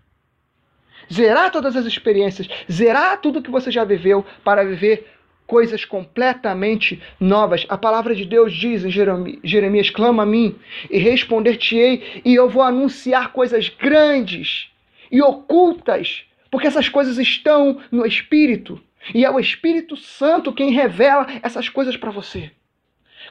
zerar 1.12 1.50
todas 1.50 1.76
as 1.76 1.86
experiências, 1.86 2.48
zerar 2.70 3.20
tudo 3.20 3.42
que 3.42 3.50
você 3.50 3.70
já 3.70 3.84
viveu 3.84 4.24
para 4.44 4.64
viver 4.64 5.06
coisas 5.46 5.84
completamente 5.84 7.00
novas. 7.20 7.64
A 7.68 7.78
palavra 7.78 8.14
de 8.14 8.24
Deus 8.24 8.52
diz 8.52 8.84
em 8.84 8.90
Jeremias: 8.90 9.90
clama 9.90 10.24
a 10.24 10.26
mim 10.26 10.56
e 10.90 10.98
responder-te-ei, 10.98 12.22
e 12.24 12.34
eu 12.34 12.48
vou 12.48 12.62
anunciar 12.62 13.32
coisas 13.32 13.68
grandes 13.68 14.68
e 15.10 15.22
ocultas, 15.22 16.24
porque 16.50 16.66
essas 16.66 16.88
coisas 16.88 17.18
estão 17.18 17.80
no 17.90 18.04
Espírito. 18.04 18.80
E 19.14 19.24
é 19.24 19.30
o 19.30 19.38
Espírito 19.38 19.96
Santo 19.96 20.52
quem 20.52 20.72
revela 20.72 21.26
essas 21.40 21.68
coisas 21.68 21.96
para 21.96 22.10
você. 22.10 22.50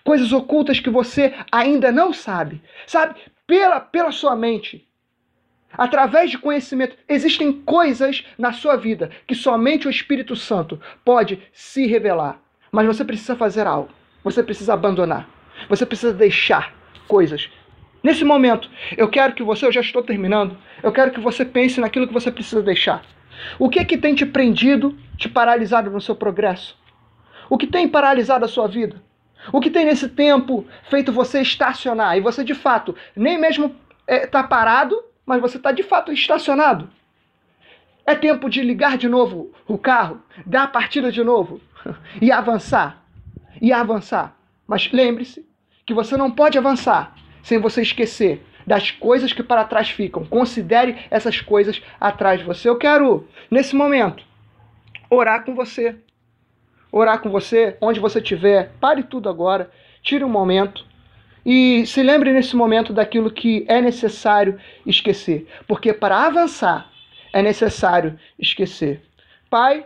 Coisas 0.05 0.31
ocultas 0.31 0.79
que 0.79 0.89
você 0.89 1.33
ainda 1.51 1.91
não 1.91 2.13
sabe. 2.13 2.61
Sabe? 2.87 3.19
Pela, 3.45 3.81
pela 3.81 4.11
sua 4.11 4.35
mente 4.35 4.84
através 5.77 6.31
de 6.31 6.37
conhecimento. 6.37 6.95
Existem 7.07 7.51
coisas 7.51 8.25
na 8.37 8.51
sua 8.51 8.75
vida 8.75 9.11
que 9.27 9.35
somente 9.35 9.87
o 9.87 9.91
Espírito 9.91 10.35
Santo 10.35 10.79
pode 11.03 11.41
se 11.53 11.85
revelar. 11.85 12.39
Mas 12.71 12.87
você 12.87 13.05
precisa 13.05 13.35
fazer 13.35 13.67
algo. 13.67 13.89
Você 14.23 14.43
precisa 14.43 14.73
abandonar. 14.73 15.29
Você 15.69 15.85
precisa 15.85 16.13
deixar 16.13 16.73
coisas. 17.07 17.49
Nesse 18.03 18.23
momento, 18.23 18.69
eu 18.97 19.09
quero 19.09 19.33
que 19.33 19.41
você, 19.41 19.65
eu 19.65 19.71
já 19.71 19.81
estou 19.81 20.03
terminando, 20.03 20.57
eu 20.83 20.91
quero 20.91 21.11
que 21.11 21.19
você 21.19 21.43
pense 21.43 21.79
naquilo 21.79 22.07
que 22.07 22.13
você 22.13 22.31
precisa 22.31 22.61
deixar. 22.61 23.03
O 23.57 23.69
que 23.69 23.79
é 23.79 23.85
que 23.85 23.97
tem 23.97 24.13
te 24.13 24.25
prendido, 24.25 24.95
te 25.17 25.27
paralisado 25.27 25.89
no 25.89 26.01
seu 26.01 26.15
progresso? 26.15 26.77
O 27.49 27.57
que 27.57 27.67
tem 27.67 27.87
paralisado 27.87 28.45
a 28.45 28.47
sua 28.47 28.67
vida? 28.67 29.01
O 29.51 29.59
que 29.59 29.69
tem 29.69 29.85
nesse 29.85 30.09
tempo 30.09 30.65
feito 30.89 31.11
você 31.11 31.41
estacionar 31.41 32.17
e 32.17 32.21
você 32.21 32.43
de 32.43 32.53
fato 32.53 32.95
nem 33.15 33.37
mesmo 33.37 33.75
está 34.07 34.15
é, 34.15 34.27
tá 34.27 34.43
parado 34.43 35.03
mas 35.25 35.41
você 35.41 35.57
está 35.57 35.71
de 35.71 35.83
fato 35.83 36.11
estacionado. 36.11 36.89
É 38.05 38.13
tempo 38.13 38.49
de 38.49 38.61
ligar 38.61 38.97
de 38.97 39.09
novo 39.09 39.51
o 39.67 39.77
carro, 39.77 40.21
dar 40.45 40.63
a 40.63 40.67
partida 40.67 41.11
de 41.11 41.23
novo 41.23 41.59
e 42.21 42.31
avançar. 42.31 43.03
E 43.59 43.73
avançar. 43.73 44.37
Mas 44.67 44.91
lembre-se 44.91 45.47
que 45.85 45.93
você 45.93 46.15
não 46.15 46.29
pode 46.29 46.57
avançar 46.57 47.15
sem 47.41 47.59
você 47.59 47.81
esquecer 47.81 48.45
das 48.65 48.91
coisas 48.91 49.33
que 49.33 49.43
para 49.43 49.63
trás 49.63 49.89
ficam. 49.89 50.25
Considere 50.25 50.97
essas 51.09 51.39
coisas 51.41 51.81
atrás 51.99 52.39
de 52.39 52.45
você. 52.45 52.67
Eu 52.67 52.77
quero, 52.77 53.27
nesse 53.49 53.75
momento, 53.75 54.23
orar 55.09 55.43
com 55.43 55.55
você. 55.55 55.95
Orar 56.91 57.19
com 57.19 57.29
você, 57.29 57.77
onde 57.81 57.99
você 57.99 58.19
estiver. 58.19 58.71
Pare 58.79 59.03
tudo 59.03 59.29
agora. 59.29 59.69
Tire 60.01 60.23
um 60.23 60.29
momento 60.29 60.85
e 61.45 61.85
se 61.85 62.01
lembre 62.01 62.31
nesse 62.31 62.55
momento 62.55 62.91
daquilo 62.91 63.29
que 63.29 63.63
é 63.67 63.79
necessário 63.79 64.57
esquecer, 64.85 65.47
porque 65.67 65.93
para 65.93 66.25
avançar 66.25 66.89
é 67.31 67.41
necessário 67.41 68.17
esquecer. 68.39 69.01
Pai, 69.49 69.85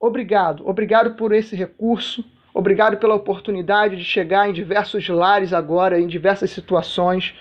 obrigado, 0.00 0.66
obrigado 0.66 1.14
por 1.14 1.32
esse 1.32 1.54
recurso, 1.54 2.24
obrigado 2.54 2.96
pela 2.96 3.14
oportunidade 3.14 3.96
de 3.96 4.04
chegar 4.04 4.48
em 4.48 4.52
diversos 4.52 5.06
lares 5.08 5.52
agora, 5.52 6.00
em 6.00 6.06
diversas 6.06 6.50
situações. 6.50 7.34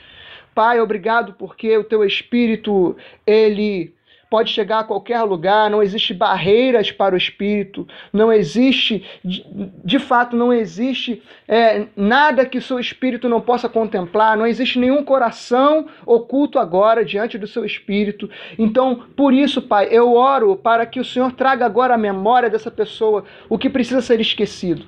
Pai, 0.53 0.81
obrigado 0.81 1.33
porque 1.33 1.77
o 1.77 1.83
teu 1.83 2.03
espírito, 2.03 2.97
ele 3.25 3.95
pode 4.33 4.49
chegar 4.49 4.79
a 4.79 4.83
qualquer 4.83 5.21
lugar, 5.21 5.69
não 5.69 5.83
existe 5.83 6.11
barreiras 6.11 6.91
para 6.91 7.13
o 7.13 7.17
espírito, 7.19 7.87
não 8.11 8.33
existe, 8.33 9.05
de, 9.23 9.45
de 9.85 9.99
fato, 9.99 10.35
não 10.35 10.51
existe 10.51 11.21
é, 11.47 11.85
nada 11.95 12.43
que 12.43 12.57
o 12.57 12.61
seu 12.61 12.79
espírito 12.79 13.29
não 13.29 13.39
possa 13.39 13.69
contemplar, 13.69 14.35
não 14.35 14.47
existe 14.47 14.79
nenhum 14.79 15.03
coração 15.03 15.87
oculto 16.03 16.57
agora 16.57 17.05
diante 17.05 17.37
do 17.37 17.45
seu 17.45 17.63
espírito. 17.63 18.27
Então, 18.57 19.03
por 19.15 19.35
isso, 19.35 19.61
Pai, 19.61 19.89
eu 19.91 20.15
oro 20.15 20.55
para 20.55 20.87
que 20.87 20.99
o 20.99 21.05
Senhor 21.05 21.31
traga 21.33 21.63
agora 21.63 21.93
a 21.93 21.97
memória 21.97 22.49
dessa 22.49 22.71
pessoa 22.71 23.25
o 23.47 23.55
que 23.55 23.69
precisa 23.69 24.01
ser 24.01 24.19
esquecido, 24.19 24.83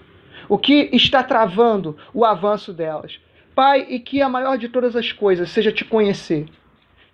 o 0.49 0.57
que 0.57 0.89
está 0.91 1.21
travando 1.21 1.95
o 2.15 2.25
avanço 2.25 2.73
delas. 2.73 3.19
Pai, 3.53 3.85
e 3.89 3.99
que 3.99 4.23
a 4.23 4.27
maior 4.27 4.57
de 4.57 4.69
todas 4.69 4.95
as 4.95 5.11
coisas 5.11 5.51
seja 5.51 5.71
te 5.71 5.85
conhecer 5.85 6.47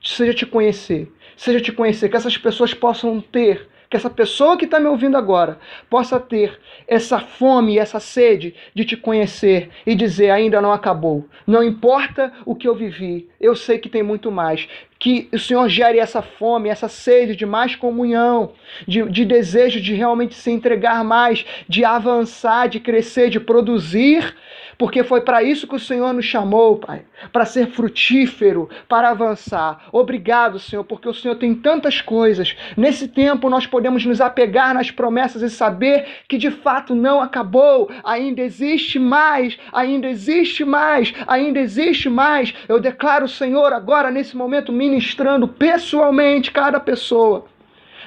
seja 0.03 0.33
te 0.33 0.45
conhecer, 0.45 1.11
seja 1.41 1.60
te 1.60 1.71
conhecer, 1.71 2.08
que 2.08 2.15
essas 2.15 2.38
pessoas 2.38 2.71
possam 2.71 3.19
ter, 3.19 3.67
que 3.89 3.97
essa 3.97 4.12
pessoa 4.12 4.56
que 4.56 4.65
está 4.65 4.80
me 4.80 4.86
ouvindo 4.86 5.17
agora 5.17 5.58
possa 5.89 6.19
ter 6.19 6.60
essa 6.88 7.19
fome, 7.19 7.80
essa 7.80 7.99
sede 7.99 8.54
de 8.75 8.86
te 8.86 8.95
conhecer 8.95 9.71
e 9.84 9.95
dizer: 9.95 10.30
ainda 10.30 10.62
não 10.62 10.71
acabou. 10.71 11.27
Não 11.47 11.63
importa 11.63 12.32
o 12.45 12.54
que 12.54 12.67
eu 12.67 12.75
vivi, 12.75 13.27
eu 13.39 13.56
sei 13.56 13.80
que 13.80 13.89
tem 13.89 14.04
muito 14.04 14.32
mais. 14.32 14.69
Que 15.01 15.27
o 15.33 15.39
Senhor 15.39 15.67
gere 15.67 15.97
essa 15.97 16.21
fome, 16.21 16.69
essa 16.69 16.87
sede 16.87 17.35
de 17.35 17.43
mais 17.43 17.75
comunhão, 17.75 18.51
de, 18.87 19.01
de 19.09 19.25
desejo 19.25 19.81
de 19.81 19.95
realmente 19.95 20.35
se 20.35 20.51
entregar 20.51 21.03
mais, 21.03 21.43
de 21.67 21.83
avançar, 21.83 22.69
de 22.69 22.79
crescer, 22.79 23.31
de 23.31 23.39
produzir 23.39 24.35
porque 24.81 25.03
foi 25.03 25.21
para 25.21 25.43
isso 25.43 25.67
que 25.67 25.75
o 25.75 25.79
Senhor 25.79 26.11
nos 26.11 26.25
chamou, 26.25 26.75
Pai, 26.75 27.03
para 27.31 27.45
ser 27.45 27.67
frutífero, 27.67 28.67
para 28.89 29.11
avançar. 29.11 29.85
Obrigado, 29.91 30.57
Senhor, 30.57 30.83
porque 30.83 31.07
o 31.07 31.13
Senhor 31.13 31.35
tem 31.35 31.53
tantas 31.53 32.01
coisas. 32.01 32.55
Nesse 32.75 33.07
tempo 33.07 33.47
nós 33.47 33.67
podemos 33.67 34.03
nos 34.03 34.19
apegar 34.19 34.73
nas 34.73 34.89
promessas 34.89 35.43
e 35.43 35.51
saber 35.51 36.07
que 36.27 36.35
de 36.35 36.49
fato 36.49 36.95
não 36.95 37.21
acabou, 37.21 37.91
ainda 38.03 38.41
existe 38.41 38.97
mais, 38.97 39.55
ainda 39.71 40.07
existe 40.07 40.65
mais, 40.65 41.13
ainda 41.27 41.59
existe 41.59 42.09
mais. 42.09 42.51
Eu 42.67 42.79
declaro, 42.79 43.27
Senhor, 43.27 43.71
agora 43.73 44.09
nesse 44.09 44.35
momento 44.35 44.71
ministrando 44.91 45.47
pessoalmente 45.47 46.51
cada 46.51 46.80
pessoa. 46.80 47.45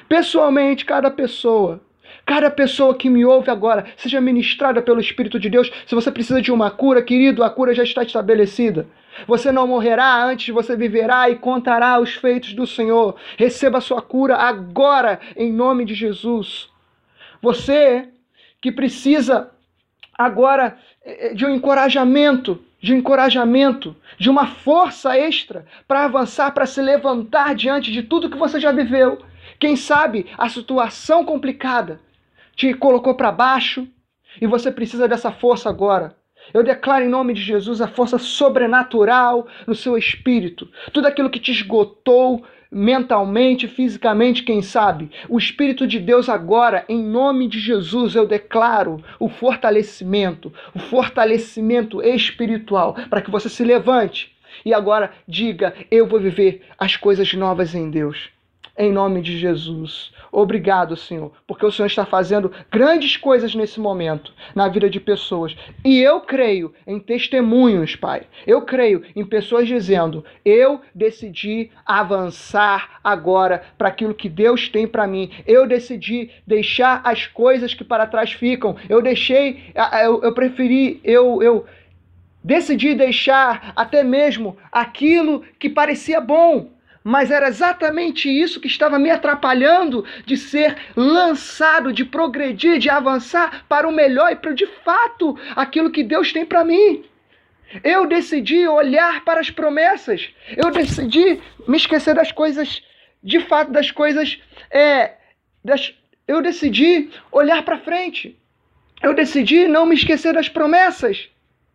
Pessoalmente 0.07 0.85
cada 0.85 1.09
pessoa 1.09 1.81
Cada 2.25 2.49
pessoa 2.49 2.95
que 2.95 3.07
me 3.07 3.23
ouve 3.23 3.51
agora 3.51 3.85
seja 3.95 4.19
ministrada 4.19 4.81
pelo 4.81 4.99
Espírito 4.99 5.39
de 5.39 5.47
Deus. 5.47 5.71
Se 5.85 5.93
você 5.93 6.11
precisa 6.11 6.41
de 6.41 6.51
uma 6.51 6.71
cura, 6.71 7.03
querido, 7.03 7.43
a 7.43 7.49
cura 7.51 7.73
já 7.73 7.83
está 7.83 8.01
estabelecida. 8.01 8.87
Você 9.27 9.51
não 9.51 9.67
morrerá 9.67 10.25
antes, 10.25 10.53
você 10.53 10.75
viverá 10.75 11.29
e 11.29 11.35
contará 11.35 11.99
os 11.99 12.15
feitos 12.15 12.53
do 12.53 12.65
Senhor. 12.65 13.15
Receba 13.37 13.77
a 13.77 13.81
sua 13.81 14.01
cura 14.01 14.35
agora, 14.35 15.19
em 15.37 15.53
nome 15.53 15.85
de 15.85 15.93
Jesus. 15.93 16.67
Você 17.41 18.09
que 18.59 18.71
precisa 18.71 19.51
agora 20.17 20.77
eh, 21.05 21.33
de 21.35 21.45
um 21.45 21.53
encorajamento, 21.53 22.59
de 22.85 22.93
encorajamento, 22.93 23.95
de 24.19 24.29
uma 24.29 24.45
força 24.45 25.17
extra 25.17 25.65
para 25.87 26.05
avançar, 26.05 26.51
para 26.51 26.67
se 26.67 26.79
levantar 26.79 27.55
diante 27.55 27.91
de 27.91 28.03
tudo 28.03 28.29
que 28.29 28.37
você 28.37 28.59
já 28.59 28.71
viveu. 28.71 29.17
Quem 29.59 29.75
sabe 29.75 30.27
a 30.37 30.47
situação 30.47 31.25
complicada 31.25 31.99
te 32.55 32.75
colocou 32.75 33.15
para 33.15 33.31
baixo 33.31 33.87
e 34.39 34.45
você 34.45 34.71
precisa 34.71 35.07
dessa 35.07 35.31
força 35.31 35.67
agora. 35.67 36.15
Eu 36.53 36.61
declaro 36.61 37.03
em 37.03 37.09
nome 37.09 37.33
de 37.33 37.41
Jesus 37.41 37.81
a 37.81 37.87
força 37.87 38.19
sobrenatural 38.19 39.47
no 39.65 39.73
seu 39.73 39.97
espírito. 39.97 40.69
Tudo 40.93 41.07
aquilo 41.07 41.31
que 41.31 41.39
te 41.39 41.51
esgotou 41.51 42.45
mentalmente, 42.75 43.69
fisicamente, 43.69 44.43
quem 44.43 44.61
sabe. 44.61 45.09
O 45.29 45.37
Espírito 45.37 45.87
de 45.87 45.97
Deus 45.97 46.27
agora, 46.27 46.83
em 46.89 47.01
nome 47.01 47.47
de 47.47 47.57
Jesus, 47.57 48.15
eu 48.15 48.27
declaro 48.27 49.01
o 49.17 49.29
fortalecimento, 49.29 50.51
o 50.73 50.79
fortalecimento 50.79 52.03
espiritual, 52.03 52.93
para 53.09 53.21
que 53.21 53.31
você 53.31 53.47
se 53.47 53.63
levante 53.63 54.35
e 54.65 54.73
agora 54.73 55.11
diga: 55.25 55.73
Eu 55.89 56.05
vou 56.05 56.19
viver 56.19 56.63
as 56.77 56.97
coisas 56.97 57.33
novas 57.33 57.73
em 57.73 57.89
Deus 57.89 58.34
em 58.77 58.91
nome 58.91 59.21
de 59.21 59.37
Jesus. 59.37 60.11
Obrigado, 60.31 60.97
Senhor, 60.97 61.31
porque 61.47 61.65
o 61.65 61.71
Senhor 61.71 61.87
está 61.87 62.05
fazendo 62.05 62.51
grandes 62.69 63.15
coisas 63.15 63.55
nesse 63.55 63.79
momento 63.79 64.33
na 64.53 64.67
vida 64.67 64.89
de 64.89 64.99
pessoas. 64.99 65.55
E 65.83 65.99
eu 66.01 66.19
creio 66.21 66.73
em 66.85 66.99
testemunhos, 66.99 67.95
Pai. 67.95 68.23
Eu 68.45 68.63
creio 68.63 69.03
em 69.15 69.25
pessoas 69.25 69.67
dizendo: 69.67 70.25
eu 70.43 70.81
decidi 70.93 71.71
avançar 71.85 72.99
agora 73.03 73.63
para 73.77 73.87
aquilo 73.87 74.13
que 74.13 74.27
Deus 74.27 74.67
tem 74.67 74.85
para 74.85 75.07
mim. 75.07 75.31
Eu 75.47 75.65
decidi 75.65 76.31
deixar 76.45 77.01
as 77.03 77.27
coisas 77.27 77.73
que 77.73 77.83
para 77.83 78.07
trás 78.07 78.33
ficam. 78.33 78.75
Eu 78.89 79.01
deixei, 79.01 79.71
eu, 80.03 80.21
eu 80.21 80.33
preferi, 80.33 80.99
eu, 81.03 81.41
eu 81.41 81.65
decidi 82.43 82.93
deixar 82.93 83.71
até 83.75 84.03
mesmo 84.03 84.57
aquilo 84.71 85.43
que 85.57 85.69
parecia 85.69 86.19
bom 86.19 86.74
mas 87.05 87.29
era 87.29 87.47
exatamente 87.47 88.27
isso 88.27 88.59
que 88.59 88.65
estava 88.65 88.97
me 88.97 89.11
atrapalhando 89.11 90.03
de 90.25 90.35
ser 90.35 90.75
lançado, 90.95 91.93
de 91.93 92.03
progredir, 92.03 92.79
de 92.79 92.89
avançar 92.89 93.63
para 93.69 93.87
o 93.87 93.91
melhor 93.91 94.31
e 94.31 94.35
para 94.35 94.55
de 94.55 94.65
fato 94.83 95.37
aquilo 95.55 95.91
que 95.91 96.03
Deus 96.03 96.33
tem 96.33 96.43
para 96.43 96.65
mim. 96.65 97.05
Eu 97.83 98.07
decidi 98.07 98.67
olhar 98.67 99.23
para 99.23 99.39
as 99.39 99.51
promessas. 99.51 100.33
Eu 100.57 100.71
decidi 100.71 101.39
me 101.67 101.77
esquecer 101.77 102.15
das 102.15 102.31
coisas, 102.31 102.81
de 103.21 103.39
fato, 103.41 103.71
das 103.71 103.91
coisas. 103.91 104.41
É, 104.71 105.13
das, 105.63 105.93
eu 106.27 106.41
decidi 106.41 107.11
olhar 107.31 107.61
para 107.61 107.77
frente. 107.77 108.35
Eu 109.03 109.13
decidi 109.13 109.67
não 109.67 109.85
me 109.85 109.93
esquecer 109.93 110.33
das 110.33 110.49
promessas. 110.49 111.29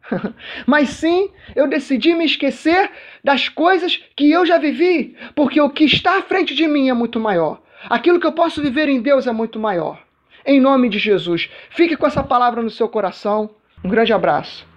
Mas 0.67 0.91
sim, 0.91 1.31
eu 1.55 1.69
decidi 1.69 2.15
me 2.15 2.25
esquecer 2.25 2.91
das 3.23 3.49
coisas 3.49 4.03
que 4.17 4.31
eu 4.31 4.45
já 4.45 4.59
vivi, 4.59 5.17
porque 5.35 5.61
o 5.61 5.71
que 5.71 5.85
está 5.85 6.19
à 6.19 6.23
frente 6.23 6.55
de 6.55 6.67
mim 6.67 6.89
é 6.89 6.95
muito 6.95 7.19
maior. 7.21 7.61
Aquilo 7.89 8.21
que 8.21 8.27
eu 8.27 8.33
posso 8.33 8.61
viver 8.61 8.89
em 8.89 9.01
Deus 9.01 9.27
é 9.27 9.33
muito 9.33 9.59
maior. 9.59 10.03
Em 10.45 10.61
nome 10.61 10.89
de 10.89 10.99
Jesus, 10.99 11.51
fique 11.71 11.97
com 11.97 12.07
essa 12.07 12.23
palavra 12.23 12.63
no 12.63 12.71
seu 12.71 12.89
coração. 12.89 13.51
Um 13.85 13.89
grande 13.89 14.13
abraço. 14.13 14.70